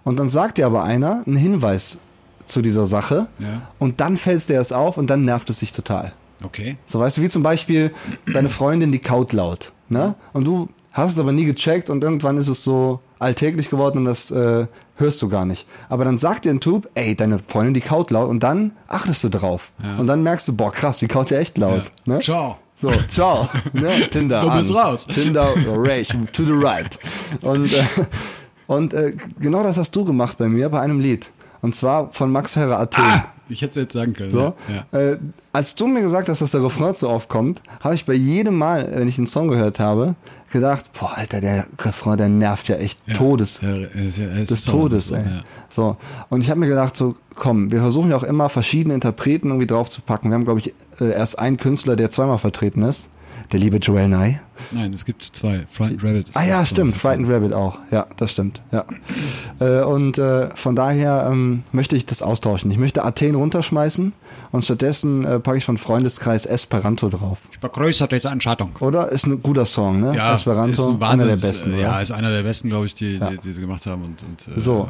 [0.05, 1.97] Und dann sagt dir aber einer einen Hinweis
[2.45, 3.61] zu dieser Sache Ja.
[3.77, 6.13] und dann fällt dir das auf und dann nervt es sich total.
[6.43, 6.77] Okay.
[6.85, 7.91] So weißt du, wie zum Beispiel
[8.33, 10.15] deine Freundin, die kaut laut, ne?
[10.31, 14.05] Und du hast es aber nie gecheckt und irgendwann ist es so alltäglich geworden und
[14.05, 14.65] das äh,
[14.99, 15.67] hörst du gar nicht.
[15.89, 19.23] Aber dann sagt dir ein Typ, ey, deine Freundin, die kaut laut und dann achtest
[19.23, 19.71] du drauf.
[19.97, 21.83] Und dann merkst du, boah, krass, die kaut ja echt laut.
[22.05, 22.13] Ja.
[22.13, 22.19] Ne?
[22.19, 22.57] Ciao.
[22.75, 23.49] So, ciao.
[23.73, 23.89] ne?
[24.11, 24.77] Tinder Du bist an.
[24.77, 25.05] raus.
[25.05, 26.97] Tinder, Rage, to the right.
[27.41, 27.83] Und, äh,
[28.67, 31.31] und äh, genau das hast du gemacht bei mir, bei einem Lied.
[31.61, 33.03] Und zwar von Max Herre Athen.
[33.03, 34.29] Ah, ich hätte es jetzt sagen können.
[34.29, 34.53] So,
[34.91, 34.97] Ja.
[34.99, 35.17] äh,
[35.51, 38.57] als du mir gesagt hast, dass der Refrain so oft kommt, habe ich bei jedem
[38.57, 40.15] Mal, wenn ich den Song gehört habe,
[40.51, 43.13] gedacht, boah, Alter, der Refrain, der nervt ja echt Ja.
[43.15, 43.59] Todes.
[43.61, 45.23] Ja, er ist des Todes, so, ey.
[45.69, 45.97] So.
[46.29, 49.67] Und ich habe mir gedacht, so, komm, wir versuchen ja auch immer verschiedene Interpreten irgendwie
[49.67, 50.29] draufzupacken.
[50.29, 53.09] Wir haben, glaube ich, äh, erst einen Künstler, der zweimal vertreten ist.
[53.51, 54.39] Der liebe Joel Nye.
[54.71, 55.65] Nein, es gibt zwei.
[55.71, 56.29] Frightened Rabbit.
[56.29, 56.95] ist Ah ja, stimmt.
[56.95, 57.79] Frightened Rabbit auch.
[57.89, 58.61] Ja, das stimmt.
[58.71, 58.85] Ja.
[59.59, 62.69] äh, und äh, von daher ähm, möchte ich das austauschen.
[62.69, 64.13] Ich möchte Athen runterschmeißen
[64.51, 67.41] und stattdessen äh, packe ich von Freundeskreis Esperanto drauf.
[67.51, 68.71] Ich begrüße diese Entscheidung.
[68.81, 69.09] Oder?
[69.11, 70.15] Ist ein guter Song, ne?
[70.15, 71.73] Ja, Esperanto, ist ein einer der Wahnsinns- besten.
[71.73, 72.01] äh, Ja, oder?
[72.01, 74.03] ist einer der besten, glaube ich, die, die, die sie gemacht haben.
[74.03, 74.89] Und, und, So.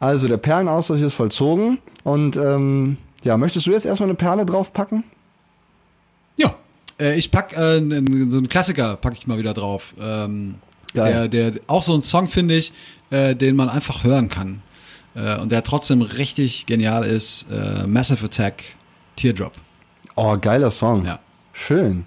[0.00, 5.02] Also der Perlenaustausch ist vollzogen und ähm, ja, möchtest du jetzt erstmal eine Perle draufpacken?
[6.36, 6.54] Ja,
[7.00, 9.94] äh, ich pack äh, so einen Klassiker, packe ich mal wieder drauf.
[10.00, 10.56] Ähm,
[10.94, 12.72] der, der auch so ein Song finde ich,
[13.10, 14.62] äh, den man einfach hören kann
[15.14, 17.46] äh, und der trotzdem richtig genial ist.
[17.52, 18.62] Äh, Massive Attack,
[19.16, 19.52] Teardrop.
[20.16, 21.04] Oh, geiler Song.
[21.04, 21.18] Ja.
[21.52, 22.04] Schön.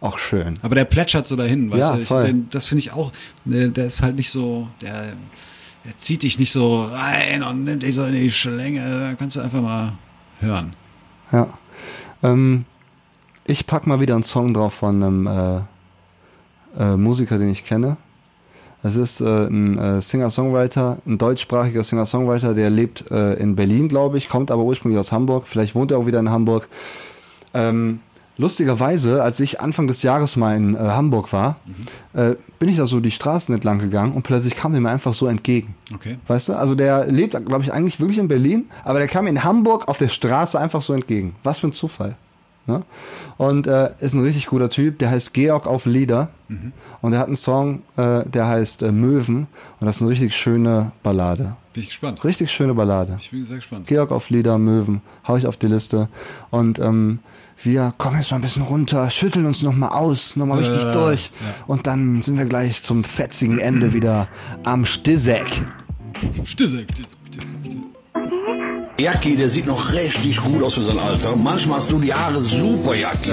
[0.00, 0.54] Auch schön.
[0.62, 2.02] Aber der plätschert so dahin, weißt Ja, du?
[2.02, 2.24] Ich, voll.
[2.24, 3.12] den, das finde ich auch.
[3.50, 5.14] äh, Der ist halt nicht so, der,
[5.84, 8.80] der zieht dich nicht so rein und nimmt dich so in die Schlänge.
[9.08, 9.92] Da kannst du einfach mal
[10.40, 10.74] hören.
[11.32, 11.48] Ja.
[12.22, 12.64] Ähm,
[13.48, 15.60] ich pack mal wieder einen Song drauf von einem äh,
[16.78, 17.96] äh, Musiker, den ich kenne.
[18.82, 24.18] Es ist äh, ein äh, Singer-Songwriter, ein deutschsprachiger Singer-Songwriter, der lebt äh, in Berlin, glaube
[24.18, 25.46] ich, kommt aber ursprünglich aus Hamburg.
[25.46, 26.68] Vielleicht wohnt er auch wieder in Hamburg.
[27.54, 28.00] Ähm,
[28.36, 31.56] lustigerweise, als ich Anfang des Jahres mal in äh, Hamburg war,
[32.12, 35.14] äh, bin ich da so die Straßen entlang gegangen und plötzlich kam der mir einfach
[35.14, 35.74] so entgegen.
[35.92, 36.18] Okay.
[36.26, 36.52] Weißt du?
[36.52, 39.88] Also der lebt, glaube ich, eigentlich wirklich in Berlin, aber der kam mir in Hamburg
[39.88, 41.34] auf der Straße einfach so entgegen.
[41.42, 42.16] Was für ein Zufall.
[42.68, 42.82] Ne?
[43.38, 46.28] Und äh, ist ein richtig guter Typ, der heißt Georg auf Lieder.
[47.02, 49.46] Und er hat einen Song, äh, der heißt äh, Möwen.
[49.80, 51.56] Und das ist eine richtig schöne Ballade.
[51.72, 52.24] Bin ich gespannt.
[52.24, 53.16] Richtig schöne Ballade.
[53.18, 53.86] Ich bin sehr gespannt.
[53.86, 56.08] Georg auf Lieder, Möwen, hau ich auf die Liste.
[56.50, 57.18] Und ähm,
[57.62, 61.30] wir kommen jetzt mal ein bisschen runter, schütteln uns nochmal aus, nochmal richtig durch.
[61.66, 64.28] Und dann sind wir gleich zum fetzigen Ende wieder
[64.64, 65.38] am Stisse,
[66.44, 67.17] Stisse, Stisse.
[69.00, 71.36] Jacki, der sieht noch richtig gut aus für sein Alter.
[71.36, 73.30] Manchmal hast du die Haare super, Jacki.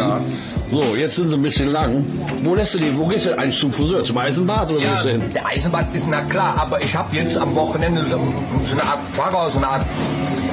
[0.70, 2.06] So, jetzt sind sie ein bisschen lang.
[2.44, 4.04] Wo lässt du die, wo gehst du eigentlich zum Friseur?
[4.04, 5.24] Zum Eisenbad oder wo Ja, du hin?
[5.34, 8.20] der Eisenbad ist na klar, aber ich habe jetzt am Wochenende so,
[8.66, 9.86] so eine Art Pfarrer, so eine Art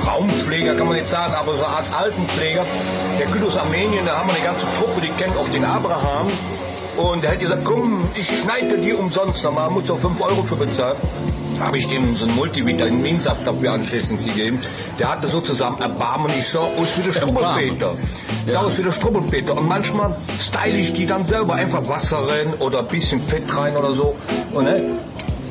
[0.06, 2.64] Raumpfleger, kann man nicht sagen, aber so eine Art Altenpfleger.
[3.20, 6.28] Der kommt aus Armenien, da haben wir eine ganze Truppe, die kennt auch den Abraham.
[6.96, 10.56] Und der hat gesagt, komm, ich schneide dir umsonst, nochmal, muss doch 5 Euro für
[10.56, 10.96] bezahlen.
[11.60, 14.58] Habe ich dem so einen Multivitaminsaft dafür anschließend gegeben.
[14.98, 17.96] Der hatte sozusagen Erbarmen und ich sah aus wie der Strubbelpeter.
[18.46, 19.56] Ich sah aus wie der Strubbelpeter.
[19.56, 23.76] Und manchmal style ich die dann selber einfach Wasser rein oder ein bisschen Fett rein
[23.76, 24.16] oder so.
[24.52, 24.82] Und, ne?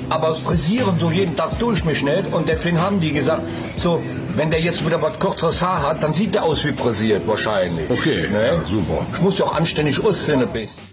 [0.10, 2.34] Aber frisieren so jeden Tag tue ich mich nicht.
[2.34, 3.44] Und deswegen haben die gesagt,
[3.78, 4.02] so,
[4.36, 7.90] wenn der jetzt wieder was kürzeres Haar hat, dann sieht der aus wie frisiert wahrscheinlich.
[7.90, 8.48] Okay, ne?
[8.48, 9.06] ja, super.
[9.14, 10.84] Ich muss ja auch anständig aussehen ein bisschen.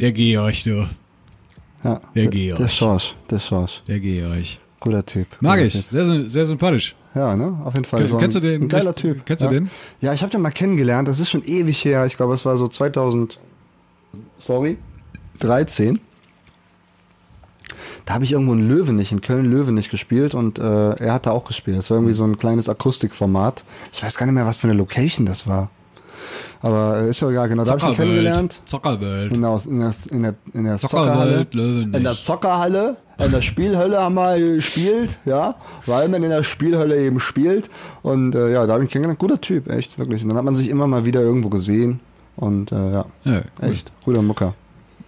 [0.00, 0.86] Der Georg, du.
[1.86, 2.58] Ja, Der Georg.
[2.58, 3.82] Der Schorsch, der Schorsch.
[3.86, 4.58] Der Georg.
[4.80, 5.26] Guter Typ.
[5.40, 5.72] Mag Guter ich.
[5.74, 5.84] Typ.
[5.90, 6.94] Sehr, sehr sympathisch.
[7.14, 7.58] Ja, ne?
[7.64, 8.00] Auf jeden Fall.
[8.00, 8.62] Kenn- so ein, kennst du den?
[8.62, 9.24] Ein geiler Typ.
[9.24, 9.52] kennst du ja.
[9.52, 9.70] den?
[10.00, 11.08] Ja, ich habe den mal kennengelernt.
[11.08, 12.04] Das ist schon ewig her.
[12.06, 13.38] Ich glaube, es war so 2000.
[14.38, 14.76] Sorry.
[15.40, 15.98] 13.
[18.04, 21.32] Da habe ich irgendwo in Löwenich, in Köln Löwenich gespielt und äh, er hat da
[21.32, 21.76] auch gespielt.
[21.78, 23.64] Das war irgendwie so ein kleines Akustikformat.
[23.92, 25.70] Ich weiß gar nicht mehr, was für eine Location das war.
[26.62, 27.64] Aber äh, ist ja egal, genau.
[27.64, 28.60] Da habe ich ihn kennengelernt.
[28.64, 29.32] Zockerwelt.
[29.32, 31.96] Genau, in der, in der, in der Zockerwelt, Zockerhalle.
[31.96, 35.54] In der Zockerhalle, in der Spielhölle haben wir gespielt, ja,
[35.86, 37.70] weil man in der Spielhölle eben spielt.
[38.02, 39.18] Und äh, ja, da habe ich ihn kennengelernt.
[39.18, 40.22] Guter Typ, echt, wirklich.
[40.22, 42.00] Und dann hat man sich immer mal wieder irgendwo gesehen.
[42.36, 43.70] Und äh, ja, Ja, cool.
[43.70, 44.54] echt, guter Mucker.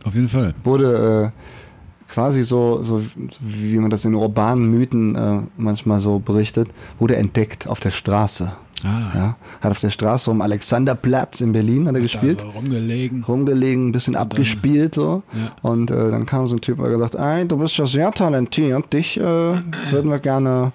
[0.04, 0.54] Auf jeden Fall.
[0.64, 3.02] Wurde äh, quasi so, so,
[3.40, 8.52] wie man das in urbanen Mythen äh, manchmal so berichtet, wurde entdeckt auf der Straße.
[8.84, 9.10] Ah.
[9.14, 13.24] Ja, hat auf der Straße um Alexanderplatz in Berlin hat er gespielt Da so rumgelegen.
[13.24, 15.22] rumgelegen, ein bisschen abgespielt so.
[15.32, 15.50] Ja.
[15.68, 18.12] Und äh, dann kam so ein Typ und hat gesagt, ey, du bist ja sehr
[18.12, 19.22] talentiert, dich äh,
[19.90, 20.70] würden wir gerne,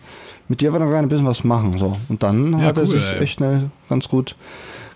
[0.49, 1.77] mit dir würden wir gerne ein bisschen was machen.
[1.77, 1.97] So.
[2.09, 3.19] Und dann Ja, hat er cool, sich ey.
[3.19, 4.35] echt schnell ganz gut,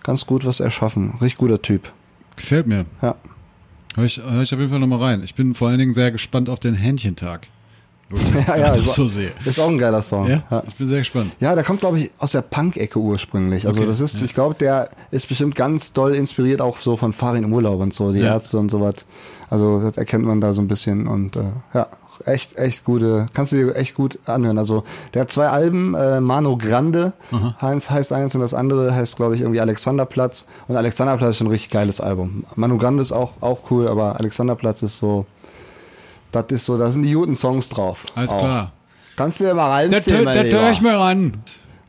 [0.03, 1.13] ganz gut was erschaffen.
[1.21, 1.91] Richtig guter Typ.
[2.35, 2.85] Gefällt mir.
[3.01, 3.15] Ja.
[3.95, 5.21] Hör ich, hör ich auf jeden Fall nochmal rein.
[5.23, 7.47] Ich bin vor allen Dingen sehr gespannt auf den Hähnchentag.
[8.09, 9.31] Das Ja, ja, ist, so sehe.
[9.45, 10.27] ist auch ein geiler Song.
[10.27, 10.43] Ja?
[10.49, 10.63] Ja.
[10.67, 11.35] Ich bin sehr gespannt.
[11.39, 13.67] Ja, der kommt, glaube ich, aus der Punk-Ecke ursprünglich.
[13.67, 14.25] Also Okay, das ist, ja.
[14.25, 17.93] ich glaube, der ist bestimmt ganz doll inspiriert, auch so von Farin im Urlaub und
[17.93, 18.33] so, die Ja.
[18.33, 18.95] Ärzte und sowas.
[19.49, 21.43] Also das erkennt man da so ein bisschen und äh,
[21.73, 21.87] ja,
[22.25, 24.57] echt, echt gute, kannst du dir echt gut anhören.
[24.57, 24.83] Also
[25.13, 27.13] der hat zwei Alben, äh, Mano Grande,
[27.59, 30.47] eins heißt eins und das andere heißt, glaube ich, irgendwie Alexanderplatz.
[30.67, 32.43] Und Alexanderplatz ist schon ein richtig geiles Album.
[32.55, 35.25] Mano Grande ist auch, auch cool, aber Alexanderplatz ist so,
[36.31, 38.05] das ist so, da sind die guten Songs drauf.
[38.15, 38.39] Alles Auch.
[38.39, 38.71] klar.
[39.15, 40.59] Kannst du dir mal Das, reinziehen, das Lieber.
[40.61, 41.33] höre ich mir ran.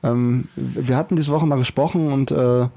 [0.02, 2.68] Ähm, wir hatten diese Woche mal gesprochen und äh,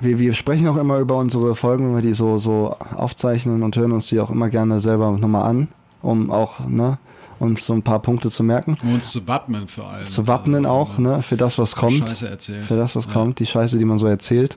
[0.00, 3.76] wir, wir sprechen auch immer über unsere Folgen, wenn wir die so, so aufzeichnen und
[3.76, 5.68] hören uns die auch immer gerne selber nochmal an,
[6.02, 6.98] um auch ne,
[7.38, 8.76] uns so ein paar Punkte zu merken.
[8.82, 10.06] Um uns zu wappnen vor allem.
[10.06, 12.08] Zu wappnen Also, auch, ne, für das, was kommt.
[12.08, 12.64] Scheiße erzählt.
[12.64, 13.12] Für das, was Ja.
[13.12, 14.56] kommt, die Scheiße, die man so erzählt.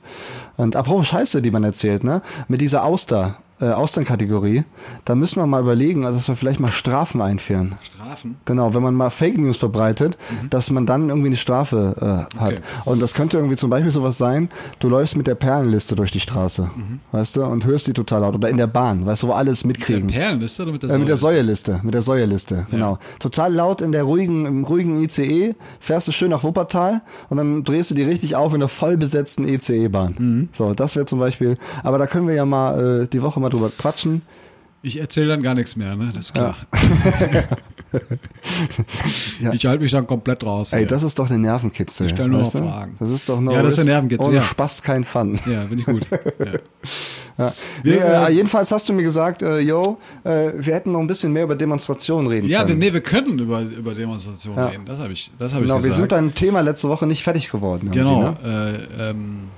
[0.57, 4.63] Und apropos Scheiße, die man erzählt, ne, mit dieser Auster, äh, Austern-Kategorie,
[5.05, 7.75] da müssen wir mal überlegen, also dass wir vielleicht mal Strafen einführen.
[7.81, 8.37] Strafen?
[8.45, 10.17] Genau, wenn man mal Fake News verbreitet,
[10.49, 12.53] dass man dann irgendwie eine Strafe äh, hat.
[12.53, 12.61] Okay.
[12.85, 14.49] Und das könnte irgendwie zum Beispiel sowas sein,
[14.79, 16.69] du läufst mit der Perlenliste durch die Straße,
[17.11, 18.35] weißt du, und hörst die total laut.
[18.35, 20.07] Oder in der Bahn, weißt du, wo alles mitkriegen.
[20.07, 21.17] Der Perlenliste oder mit der Äh, mit der?
[21.17, 22.97] Säuerliste, mit der Säuerliste, genau.
[23.19, 27.63] Total laut in der ruhigen, im ruhigen ICE, fährst du schön nach Wuppertal und dann
[27.63, 30.49] drehst du die richtig auf in der voll besetzten ECE-Bahn.
[30.51, 33.50] So, das wäre zum Beispiel, aber da können wir ja mal äh, die Woche mal
[33.51, 34.21] drüber quatschen.
[34.83, 36.09] Ich erzähle dann gar nichts mehr, ne?
[36.13, 36.55] Das ist klar.
[39.41, 39.51] Ja.
[39.53, 40.71] Ich halte mich dann komplett raus.
[40.71, 40.87] Ey, ja.
[40.87, 42.05] das ist doch eine Nervenkitzel.
[42.07, 42.49] Ich stell nur noch?
[42.51, 42.95] Fragen.
[42.99, 44.41] Das ist doch no Ja, das ist der Nervenkitzel, Ohne ja.
[44.43, 45.37] Spaß kein Fun.
[45.45, 46.07] ja, finde ich gut.
[46.39, 47.45] Ja.
[47.47, 47.53] Ja.
[47.83, 50.99] Wir, Nee, äh, äh, jedenfalls hast du mir gesagt, äh, yo, äh, wir hätten noch
[50.99, 52.79] ein bisschen mehr über Demonstrationen reden Ja, wir, können.
[52.79, 54.65] nee, wir können über, über Demonstrationen Ja.
[54.67, 54.85] reden.
[54.85, 56.09] Das habe ich, das hab genau, ich wir gesagt.
[56.11, 57.89] sind beim Thema letzte Woche nicht fertig geworden.
[57.91, 58.77] Genau, Ne?
[58.99, 59.49] äh, ähm,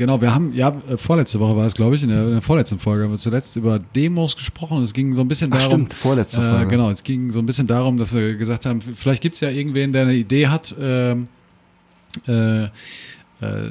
[0.00, 2.42] genau, wir haben, ja, äh, vorletzte Woche war es, glaube ich, in der, in der
[2.42, 4.82] vorletzten Folge haben wir zuletzt über Demos gesprochen.
[4.82, 5.72] Es ging so ein bisschen Ach, darum.
[5.72, 6.64] stimmt, vorletzte Folge.
[6.64, 9.50] Äh, genau, es ging so ein bisschen darum, dass wir gesagt haben, vielleicht gibt's ja
[9.50, 11.28] irgendwen, der eine Idee hat, ähm,
[12.26, 12.68] äh, äh,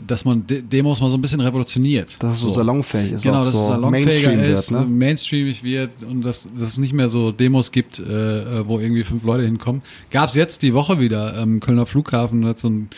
[0.06, 2.22] dass man De Demos mal so ein bisschen revolutioniert.
[2.22, 4.88] Dass es so salonfähig ist, Genau, dass so es salonfähiger Mainstream ist, wird, ne?
[4.88, 9.24] mainstreamig wird und dass, dass es nicht mehr so Demos gibt, äh, wo irgendwie fünf
[9.24, 9.82] Leute hinkommen.
[10.12, 12.90] Gab es jetzt die Woche wieder am Kölner Flughafen, hat so ein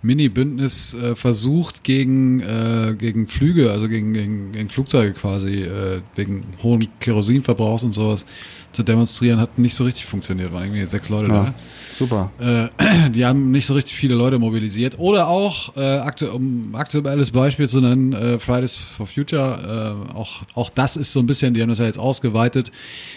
[0.00, 6.44] Mini-Bündnis äh, versucht gegen, äh, gegen Flüge, also gegen, gegen, gegen Flugzeuge quasi, äh, wegen
[6.62, 8.24] hohen Kerosinverbrauchs und sowas
[8.70, 10.52] zu demonstrieren, hat nicht so richtig funktioniert.
[10.52, 11.54] Waren irgendwie sechs Leute Ja,
[11.98, 12.30] super.
[12.38, 12.66] da.
[12.66, 15.00] Äh, die haben nicht so richtig viele Leute mobilisiert.
[15.00, 20.70] Oder auch, äh, aktu um aktuelles Beispiel zu nennen, äh, Fridays for Future, auch, auch
[20.70, 22.70] das ist so ein bisschen, die haben das ja jetzt ausgeweitet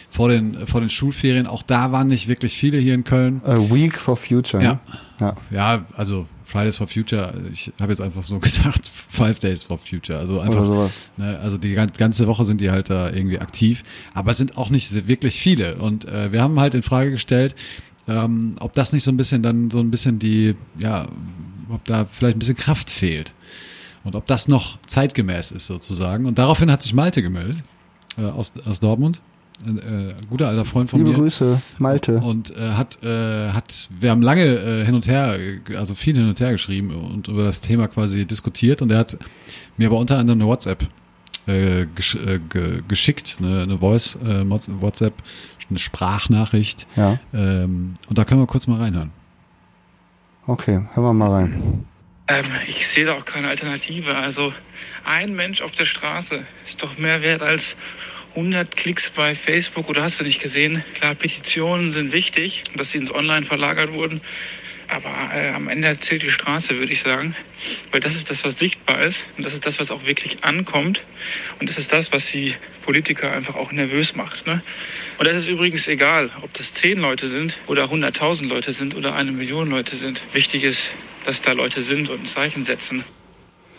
[0.10, 1.46] vor den, vor den Schulferien.
[1.46, 3.42] Auch da waren nicht wirklich viele hier in Köln.
[3.46, 4.64] A Week for Future.
[4.64, 4.74] Ja.
[4.74, 4.80] Ne?
[5.20, 5.36] ja.
[5.52, 10.20] Ja, also Fridays for Future, ich habe jetzt einfach so gesagt, Five Days for Future.
[10.20, 10.90] Also einfach.
[11.18, 13.84] Ne, also die gan- ganze Woche sind die halt da irgendwie aktiv,
[14.14, 15.76] aber es sind auch nicht wirklich viele.
[15.78, 17.56] Und äh, wir haben halt in Frage gestellt,
[18.08, 21.08] ähm, ob das nicht so ein bisschen dann so ein bisschen die, ja,
[21.70, 23.34] ob da vielleicht ein bisschen Kraft fehlt.
[24.04, 26.26] Und ob das noch zeitgemäß ist sozusagen.
[26.26, 27.64] Und daraufhin hat sich Malte gemeldet
[28.18, 29.22] äh, aus, aus Dortmund.
[29.66, 31.18] Ein äh, guter alter Freund von Liebe mir.
[31.18, 32.18] Grüße, Malte.
[32.18, 35.38] Und äh, hat, äh, hat, wir haben lange äh, hin und her,
[35.78, 39.18] also viel hin und her geschrieben und über das Thema quasi diskutiert und er hat
[39.78, 40.88] mir aber unter anderem eine WhatsApp
[41.48, 45.14] äh, gesch äh, ge geschickt, eine, eine Voice, äh, WhatsApp,
[45.70, 46.88] eine Sprachnachricht.
[46.96, 47.20] Ja.
[47.34, 49.12] Ähm, und da können wir kurz mal reinhören.
[50.48, 51.86] Okay, hören wir mal rein.
[52.28, 54.16] Ähm, ich sehe da auch keine Alternative.
[54.16, 54.54] Also
[55.06, 57.76] ein Mensch auf der Straße ist doch mehr wert als
[58.36, 60.84] 100 Klicks bei Facebook oder hast du nicht gesehen?
[60.94, 64.22] Klar, Petitionen sind wichtig, dass sie ins Online verlagert wurden.
[64.88, 67.34] Aber äh, am Ende zählt die Straße, würde ich sagen.
[67.92, 69.26] Weil das ist das, was sichtbar ist.
[69.38, 71.06] Und das ist das, was auch wirklich ankommt.
[71.60, 74.48] Und das ist das, was die Politiker einfach auch nervös macht.
[74.48, 74.62] Ne?
[75.18, 79.16] Und das ist übrigens egal, ob das 10 Leute sind oder 100.000 Leute sind oder
[79.16, 80.22] eine Million Leute sind.
[80.34, 80.92] Wichtig ist,
[81.24, 83.06] dass da Leute sind und ein Zeichen setzen.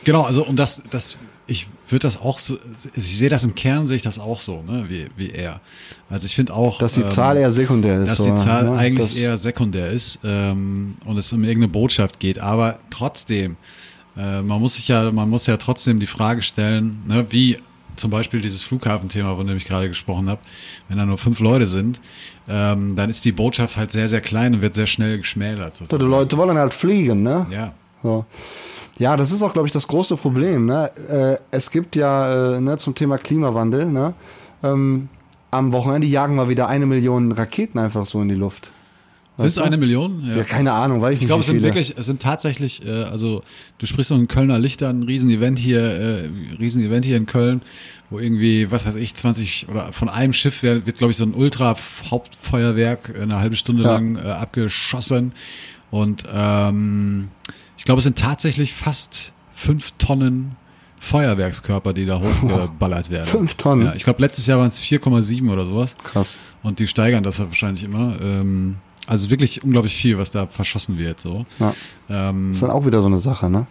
[0.05, 2.57] Genau, also und das, das, ich würde das auch so,
[2.95, 5.61] ich sehe das im Kern, sehe ich das auch so, ne, wie, wie er.
[6.09, 8.11] Also ich finde auch, Dass die ähm, Zahl eher sekundär ist.
[8.19, 8.77] dass die Zahl ne?
[8.77, 12.39] eigentlich Das- eher sekundär ist ähm, und es um irgendeine Botschaft geht.
[12.39, 13.57] Aber trotzdem,
[14.17, 17.59] äh, man muss sich ja, man muss ja trotzdem die Frage stellen, ne, wie
[17.97, 20.41] zum Beispiel dieses Flughafenthema, von dem ich gerade gesprochen habe,
[20.89, 22.01] wenn da nur fünf Leute sind,
[22.49, 25.77] ähm, dann ist die Botschaft halt sehr, sehr klein und wird sehr schnell geschmälert.
[25.77, 26.11] So, die sozusagen.
[26.11, 27.47] Leute wollen halt fliegen, ne?
[27.51, 27.75] Ja.
[28.03, 28.25] So.
[28.99, 30.67] Ja, das ist auch, glaube ich, das große Problem.
[30.67, 30.91] Ne?
[31.09, 34.15] Äh, es gibt ja äh, ne, zum Thema Klimawandel, ne?
[34.63, 35.09] ähm,
[35.51, 38.71] am Wochenende jagen wir wieder eine Million Raketen einfach so in die Luft.
[39.39, 40.23] Sind es eine Million?
[40.37, 41.29] Ja, keine Ahnung, weiß ich Ich nicht.
[41.29, 43.43] glaube, wie es sind wirklich, es sind tatsächlich, äh, also
[43.79, 46.29] du sprichst von Kölner Lichter, ein Riesenevent hier, äh,
[46.61, 47.63] Riesenevent hier in Köln,
[48.11, 51.25] wo irgendwie, was weiß ich, 20 oder von einem Schiff wird, wird glaube ich, so
[51.25, 53.95] ein Ultra-Hauptfeuerwerk eine halbe Stunde Ja.
[53.95, 55.33] lang äh, abgeschossen.
[55.91, 57.29] Und ähm,
[57.83, 60.55] ich glaube, es sind tatsächlich fast fünf Tonnen
[61.01, 63.27] Feuerwerkskörper, die da hochgeballert werden.
[63.27, 63.87] Fünf Tonnen?
[63.87, 65.97] Ja, ich glaube, letztes Jahr waren es 4,7 oder sowas.
[66.05, 66.39] Krass.
[66.63, 68.15] Und die steigern das ja wahrscheinlich immer.
[68.23, 68.77] Ähm,
[69.09, 71.21] also wirklich unglaublich viel, was da verschossen wird.
[71.21, 71.45] So.
[71.59, 71.75] Ja.
[72.09, 73.67] Ähm, ist dann auch wieder so eine Sache, ne?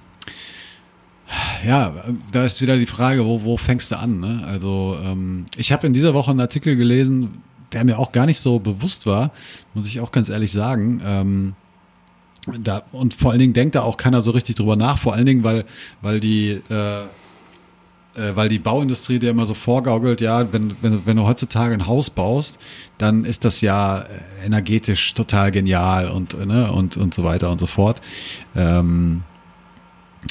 [1.65, 1.93] ja,
[2.33, 4.19] da ist wieder die Frage, wo, wo fängst du an?
[4.19, 4.43] Ne?
[4.45, 7.41] Also ähm, ich habe in dieser Woche einen Artikel gelesen,
[7.71, 9.31] der mir auch gar nicht so bewusst war,
[9.73, 11.01] muss ich auch ganz ehrlich sagen.
[11.05, 11.53] Ähm,
[12.63, 15.25] da, und vor allen Dingen denkt da auch keiner so richtig drüber nach, vor allen
[15.25, 15.65] Dingen, weil,
[16.01, 17.03] weil die äh,
[18.15, 21.73] äh, weil die Bauindustrie dir immer so vorgaukelt, ja, wenn, wenn, du- wenn du heutzutage
[21.73, 22.59] ein Haus baust,
[22.97, 24.05] dann ist das ja äh,
[24.45, 28.01] energetisch total genial und, ne, und, und so weiter und so fort.
[28.55, 29.23] Ähm,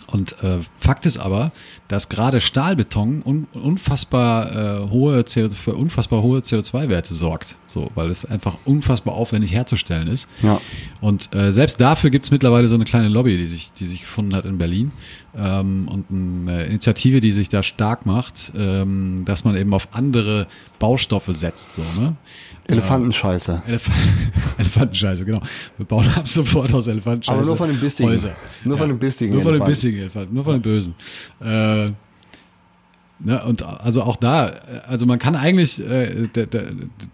[0.06, 1.52] und äh, Fakt ist aber,
[1.88, 8.08] dass gerade Stahlbeton un unfassbar äh, hohe CO für unfassbar hohe CO2-Werte sorgt, so, weil
[8.10, 10.28] es einfach unfassbar aufwendig herzustellen ist.
[10.42, 10.60] Ja.
[11.00, 14.00] Und äh, selbst dafür gibt es mittlerweile so eine kleine Lobby, die sich, die sich
[14.00, 14.92] gefunden hat in Berlin
[15.36, 20.46] ähm, und eine Initiative, die sich da stark macht, ähm, dass man eben auf andere
[20.78, 22.16] Baustoffe setzt, so ne.
[22.66, 23.62] Elefantenscheiße.
[23.66, 23.90] Elef
[24.58, 25.42] Elefantenscheiße, genau.
[25.76, 27.38] Wir bauen ab sofort aus Elefantenscheiße.
[27.38, 28.10] Aber nur von den bissigen.
[28.10, 28.36] Häuser.
[28.64, 30.94] Nur von den bissigen Nur von den bissigen Elefanten, nur von den bösen.
[31.40, 31.90] Äh,
[33.18, 34.52] ne, und also auch da,
[34.86, 36.60] also man kann eigentlich, äh, da, da,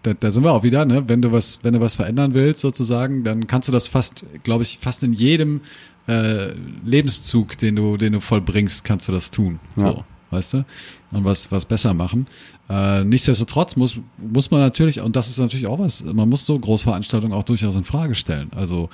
[0.03, 2.61] da, da sind wir auch wieder, ne, wenn du was, wenn du was verändern willst
[2.61, 5.61] sozusagen, dann kannst du das fast, glaube ich, fast in jedem
[6.07, 6.53] äh,
[6.85, 9.59] Lebenszug, den du, den du vollbringst, kannst du das tun.
[9.75, 9.91] Ja.
[9.91, 10.65] So, weißt du?
[11.11, 12.27] Und was, was besser machen.
[12.69, 16.59] Äh, nichtsdestotrotz muss, muss man natürlich, und das ist natürlich auch was, man muss so
[16.59, 18.51] Großveranstaltungen auch durchaus in Frage stellen.
[18.53, 18.89] Also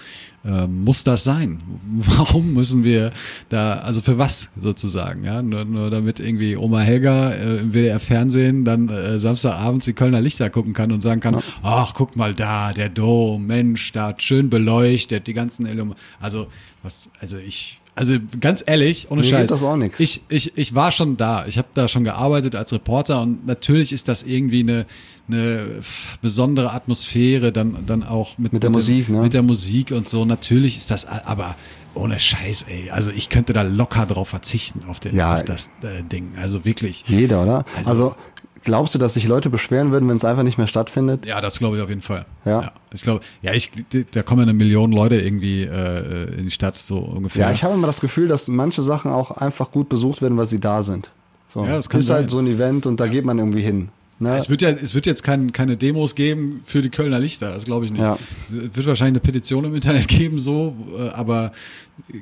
[0.45, 1.59] äh, muss das sein?
[1.93, 3.11] Warum müssen wir
[3.49, 5.23] da, also für was sozusagen?
[5.23, 9.93] Ja, nur, nur damit irgendwie Oma Helga äh, im WDR Fernsehen dann äh, Samstagabends die
[9.93, 14.13] Kölner Lichter gucken kann und sagen kann, ach guck mal da, der Dom, Mensch, da
[14.17, 16.47] schön beleuchtet, die ganzen Illum also
[16.83, 19.39] was, also ich also ganz ehrlich, ohne Mir Scheiß.
[19.41, 19.99] gibt das auch nix.
[19.99, 21.45] Ich, ich, ich war schon da.
[21.45, 24.85] Ich habe da schon gearbeitet als Reporter und natürlich ist das irgendwie eine,
[25.27, 25.81] eine
[26.21, 29.21] besondere Atmosphäre, dann, dann auch mit, Mit der dem- Musik, ne?
[29.21, 30.25] Mit der Musik und so.
[30.25, 31.55] Natürlich ist das, aber
[31.93, 32.89] ohne Scheiß, ey.
[32.89, 35.35] Also ich könnte da locker drauf verzichten auf, den, Ja.
[35.35, 36.31] auf das äh, Ding.
[36.41, 37.03] Also wirklich.
[37.07, 37.65] Jeder, oder?
[37.75, 38.15] Also- Also,
[38.63, 41.25] glaubst du, dass sich Leute beschweren würden, wenn es einfach nicht mehr stattfindet?
[41.25, 42.25] Ja, das glaube ich auf jeden Fall.
[42.45, 42.71] Ja?
[42.93, 43.71] Ich glaube, ja, ich,
[44.11, 47.47] da kommen ja eine Million Leute irgendwie äh, in die Stadt, so ungefähr.
[47.47, 50.45] Ja, ich habe immer das Gefühl, dass manche Sachen auch einfach gut besucht werden, weil
[50.45, 51.11] sie da sind.
[51.47, 51.65] So.
[51.65, 52.17] Ja, das kann ist sein.
[52.17, 53.89] halt so ein Event und da geht man irgendwie hin.
[54.19, 54.35] Ne?
[54.37, 57.65] Es wird ja, es wird jetzt kein, keine Demos geben für die Kölner Lichter, das
[57.65, 58.01] glaube ich nicht.
[58.01, 58.17] Ja.
[58.47, 61.51] Es wird wahrscheinlich eine Petition im Internet geben, so, äh, aber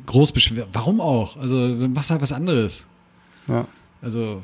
[0.06, 0.68] groß beschwer.
[0.74, 1.38] Warum auch?
[1.38, 2.86] Also, dann machst du halt was anderes.
[3.48, 3.66] ja.
[4.02, 4.42] Also,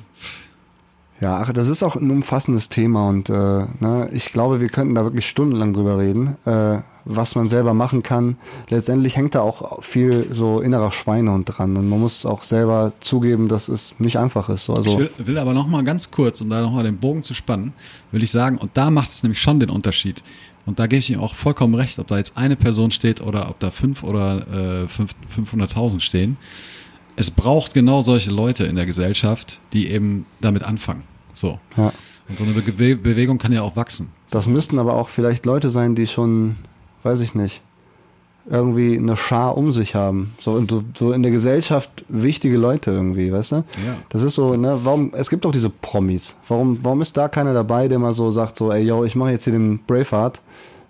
[1.19, 3.33] Ja, ach, das ist auch ein umfassendes Thema und äh,
[3.79, 8.03] ne, ich glaube, wir könnten da wirklich stundenlang drüber reden, äh, was man selber machen
[8.03, 8.37] kann.
[8.69, 13.47] Letztendlich hängt da auch viel so innerer Schweinehund dran und man muss auch selber zugeben,
[13.47, 14.65] dass es nicht einfach ist.
[14.65, 16.97] So, Also, ich will, will aber noch mal ganz kurz, um da noch mal den
[16.97, 17.73] Bogen zu spannen,
[18.11, 20.23] will ich sagen, und da macht es nämlich schon den Unterschied.
[20.67, 23.49] Und da gebe ich ihm auch vollkommen recht, ob da jetzt eine Person steht oder
[23.49, 26.37] ob da fünf oder äh, fünf- 500.000 stehen.
[27.17, 31.03] Es braucht genau solche Leute in der Gesellschaft, die eben damit anfangen.
[31.33, 31.59] So.
[31.75, 31.91] ja.
[32.29, 34.09] Und so eine Be Bewegung kann ja auch wachsen.
[34.29, 36.57] Das müssten aber auch vielleicht Leute sein, die schon,
[37.03, 37.61] weiß ich nicht,
[38.49, 40.33] irgendwie eine Schar um sich haben.
[40.39, 43.55] So, und so, so in der Gesellschaft wichtige Leute irgendwie, weißt du?
[43.55, 43.63] Ja.
[44.09, 46.35] Das ist so, ne, warum, es gibt auch diese Promis.
[46.47, 49.31] Warum, warum ist da keiner dabei, der mal so sagt, so, ey, yo, ich mache
[49.31, 50.41] jetzt hier den Braveheart,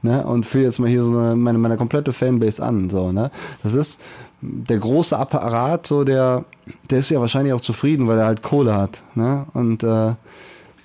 [0.01, 3.31] ne, und führe jetzt mal hier so eine, meine, meine komplette Fanbase an, so, ne?
[3.63, 3.99] Das ist
[4.41, 6.45] der große Apparat, so, der,
[6.89, 9.45] der ist ja wahrscheinlich auch zufrieden, weil er halt Kohle hat, ne?
[9.53, 10.13] Und, äh,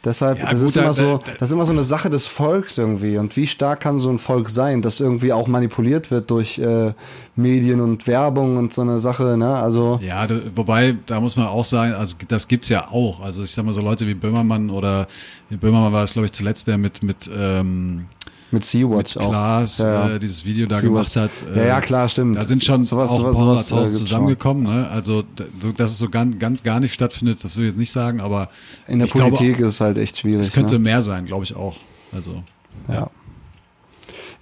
[0.05, 2.27] Deshalb, Ja, das gut, ist immer so, da- das ist immer so eine Sache des
[2.27, 3.19] Volks irgendwie.
[3.19, 6.93] Und wie stark kann so ein Volk sein, das irgendwie auch manipuliert wird durch äh,
[7.37, 9.55] Medien und Werbung und so eine Sache, ne?
[9.55, 13.21] Also Ja, da, wobei, da muss man auch sagen, also das gibt's ja auch.
[13.21, 15.07] Also ich sag mal so Leute wie Böhmermann oder
[15.51, 18.07] Böhmermann war es, glaube ich, zuletzt, der mit, mit, ähm,
[18.53, 19.31] mit Sea-Watch auch.
[19.31, 20.15] Klaas Ja, ja.
[20.15, 21.31] äh, dieses Video da gemacht hat.
[21.55, 22.37] äh, Ja, ja, klar, stimmt.
[22.37, 24.63] Da sind schon Sowas- auch sowas- sowas, äh, gibt's zusammengekommen.
[24.65, 24.89] Ne?
[24.91, 27.79] Also, da- so, dass es so ganz, ganz gar nicht stattfindet, das will ich jetzt
[27.79, 28.49] nicht sagen, aber
[28.87, 30.41] In der ich glaube, Politik ist es halt echt schwierig.
[30.43, 30.81] es könnte ne?
[30.81, 31.77] mehr sein, glaube ich auch.
[32.15, 32.43] Also,
[32.89, 33.09] Ja.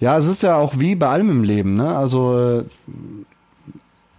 [0.00, 1.94] Ja, es ist ja auch wie bei allem im Leben, ne?
[1.94, 2.64] Also äh,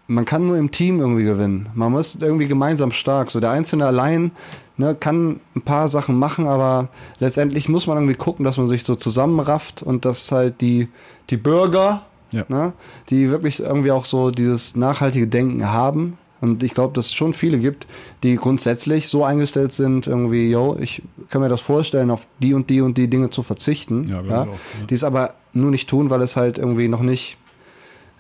[0.08, 1.70] man kann nur im Team irgendwie gewinnen.
[1.74, 3.32] Man muss irgendwie gemeinsam stark.
[3.32, 4.32] So der Einzelne allein
[4.78, 8.84] ne, kann ein paar Sachen machen, aber letztendlich muss man irgendwie gucken, dass man sich
[8.84, 10.88] so zusammenrafft und dass halt die,
[11.30, 12.46] die Bürger Ja.
[12.48, 12.74] ne?
[13.10, 16.18] die wirklich irgendwie auch so dieses nachhaltige Denken haben.
[16.40, 17.86] Und ich glaube, dass es schon viele gibt,
[18.24, 22.72] die grundsätzlich so eingestellt sind, irgendwie, yo, ich kann mir das vorstellen, auf die und
[22.72, 24.08] die und die Dinge zu verzichten.
[24.08, 24.52] Ja, ich auch, ja.
[24.90, 27.38] Die es aber nur nicht tun, weil es halt irgendwie noch nicht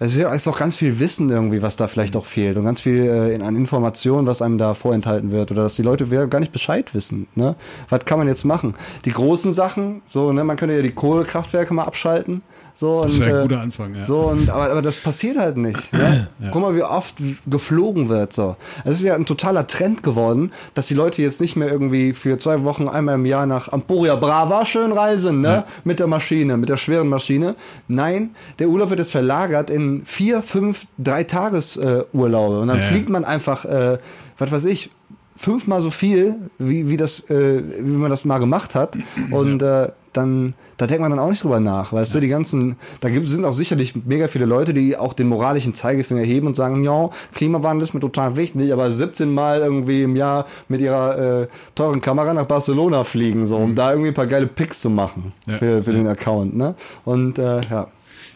[0.03, 3.05] es ist auch ganz viel Wissen irgendwie, was da vielleicht auch fehlt und ganz viel
[3.05, 6.95] äh, an Informationen, was einem da vorenthalten wird oder dass die Leute gar nicht Bescheid
[6.95, 7.27] wissen.
[7.35, 7.55] Ne?
[7.87, 8.73] Was kann man jetzt machen?
[9.05, 12.41] Die großen Sachen, so, ne, man könnte ja die Kohlekraftwerke mal abschalten.
[12.73, 14.05] So, Das und, wäre ein äh, guter Anfang, ja.
[14.05, 15.91] So, und, aber, aber das passiert halt nicht.
[15.93, 16.27] Ne?
[16.51, 17.15] Guck mal, wie oft
[17.47, 18.33] geflogen wird.
[18.33, 18.55] So.
[18.85, 22.37] Es ist ja ein totaler Trend geworden, dass die Leute jetzt nicht mehr irgendwie für
[22.37, 25.65] zwei Wochen einmal im Jahr nach Emporia Brava schön reisen, ne?
[25.83, 27.55] Mit der Maschine, mit der schweren Maschine.
[27.87, 32.55] Nein, der Urlaub wird jetzt verlagert in vier, fünf, drei Tagesurlaube.
[32.55, 32.89] Äh, und dann Ja, ja.
[32.89, 33.97] fliegt man einfach, äh,
[34.37, 34.89] was weiß ich,
[35.35, 38.97] fünfmal so viel, wie, wie, das, äh, wie man das mal gemacht hat.
[39.31, 41.93] Und äh, dann, da denkt man dann auch nicht drüber nach.
[41.93, 45.27] Weißt du, die ganzen, da gibt, sind auch sicherlich mega viele Leute, die auch den
[45.27, 50.01] moralischen Zeigefinger heben und sagen, ja, Klimawandel ist mir total wichtig, aber 17 Mal irgendwie
[50.01, 54.15] im Jahr mit ihrer äh, teuren Kamera nach Barcelona fliegen, so, um da irgendwie ein
[54.15, 55.57] paar geile Pics zu machen Ja.
[55.57, 56.55] für, für den Account.
[56.57, 56.73] Ne?
[57.05, 57.87] Und äh, ja.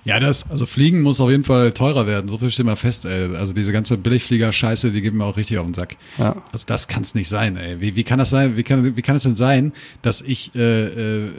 [0.06, 2.28] Ja, das, also Fliegen muss auf jeden Fall teurer werden.
[2.28, 3.36] So viel steht mal fest, ey.
[3.36, 5.98] Also diese ganze Billigflieger-Scheiße, die gibt mir auch richtig auf den Sack.
[6.20, 6.36] Ja.
[6.54, 7.82] Also das kann es nicht sein, ey.
[7.82, 8.56] Wie, wie kann das sein?
[8.56, 11.30] Wie kann, wie kann es denn sein, dass ich, äh, äh,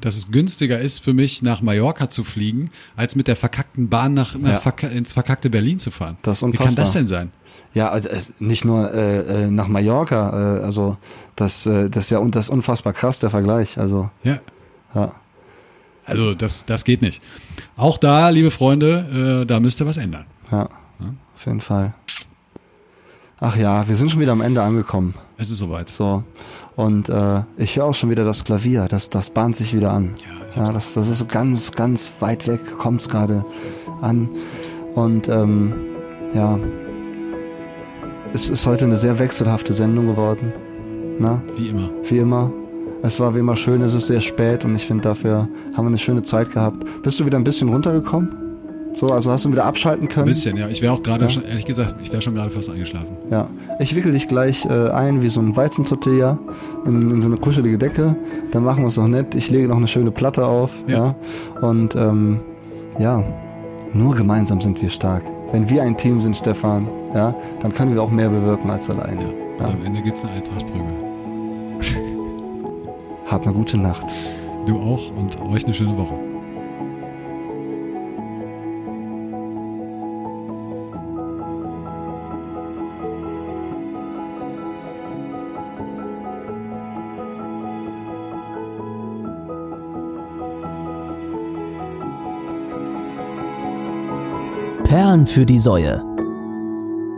[0.00, 4.12] dass es günstiger ist für mich, nach Mallorca zu fliegen, als mit der verkackten Bahn
[4.12, 4.58] nach, nach Ja.
[4.58, 6.18] verka ins verkackte Berlin zu fahren?
[6.22, 7.00] Das ist Wie kann das unfassbar.
[7.02, 7.32] denn sein?
[7.74, 8.08] Ja, also
[8.40, 10.98] nicht nur äh, äh, nach Mallorca, äh, also
[11.36, 13.78] das, äh, das ist ja un- das ist unfassbar krass, der Vergleich.
[13.78, 14.40] Also, Ja.
[14.96, 15.12] ja.
[16.04, 17.22] Also das, das geht nicht.
[17.76, 20.26] Auch da, liebe Freunde, äh, da müsst ihr was ändern.
[20.50, 20.68] Ja,
[21.34, 21.94] auf jeden Fall.
[23.40, 25.14] Ach ja, wir sind schon wieder am Ende angekommen.
[25.38, 25.88] Es ist soweit.
[25.88, 26.24] So.
[26.76, 30.14] Und äh, ich höre auch schon wieder das Klavier, das, das bahnt sich wieder an.
[30.54, 33.44] Ja, das, das ist so ganz, ganz weit weg, kommt's gerade
[34.02, 34.28] an.
[34.94, 35.72] Und ähm,
[36.34, 36.58] ja,
[38.34, 40.52] es ist heute eine sehr wechselhafte Sendung geworden.
[41.18, 41.90] Na, Wie immer.
[42.04, 42.52] wie immer.
[43.02, 45.88] Es war wie immer schön, es ist sehr spät und ich finde, dafür haben wir
[45.88, 46.84] eine schöne Zeit gehabt.
[47.02, 48.28] Bist du wieder ein bisschen runtergekommen?
[48.94, 50.26] So, also hast du wieder abschalten Ein können?
[50.26, 50.68] bisschen, ja.
[50.68, 51.40] Ich wäre auch gerade, Ja.
[51.48, 53.06] ehrlich gesagt, ich wäre schon gerade fast eingeschlafen.
[53.30, 53.46] Ja,
[53.78, 56.38] ich wickel dich gleich äh, ein wie so ein Weizentortilla
[56.86, 58.16] in, in so eine kuschelige Decke.
[58.50, 59.34] Dann machen wir es noch nett.
[59.34, 60.72] Ich lege noch eine schöne Platte auf.
[60.88, 61.14] Ja.
[61.62, 61.68] Ja.
[61.68, 62.40] Und ähm,
[62.98, 63.22] ja,
[63.94, 65.22] nur gemeinsam sind wir stark.
[65.52, 69.32] Wenn wir ein Team sind, Stefan, ja, dann können wir auch mehr bewirken als alleine.
[69.58, 71.09] Und am Ende gibt's eine Eintrachtprügel.
[73.30, 74.06] Hab eine gute Nacht.
[74.66, 76.18] Du auch und euch eine schöne Woche.
[94.82, 96.02] Perlen für die Säue.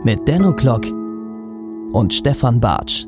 [0.03, 0.85] Mit Denno Klock
[1.91, 3.07] und Stefan Bartsch.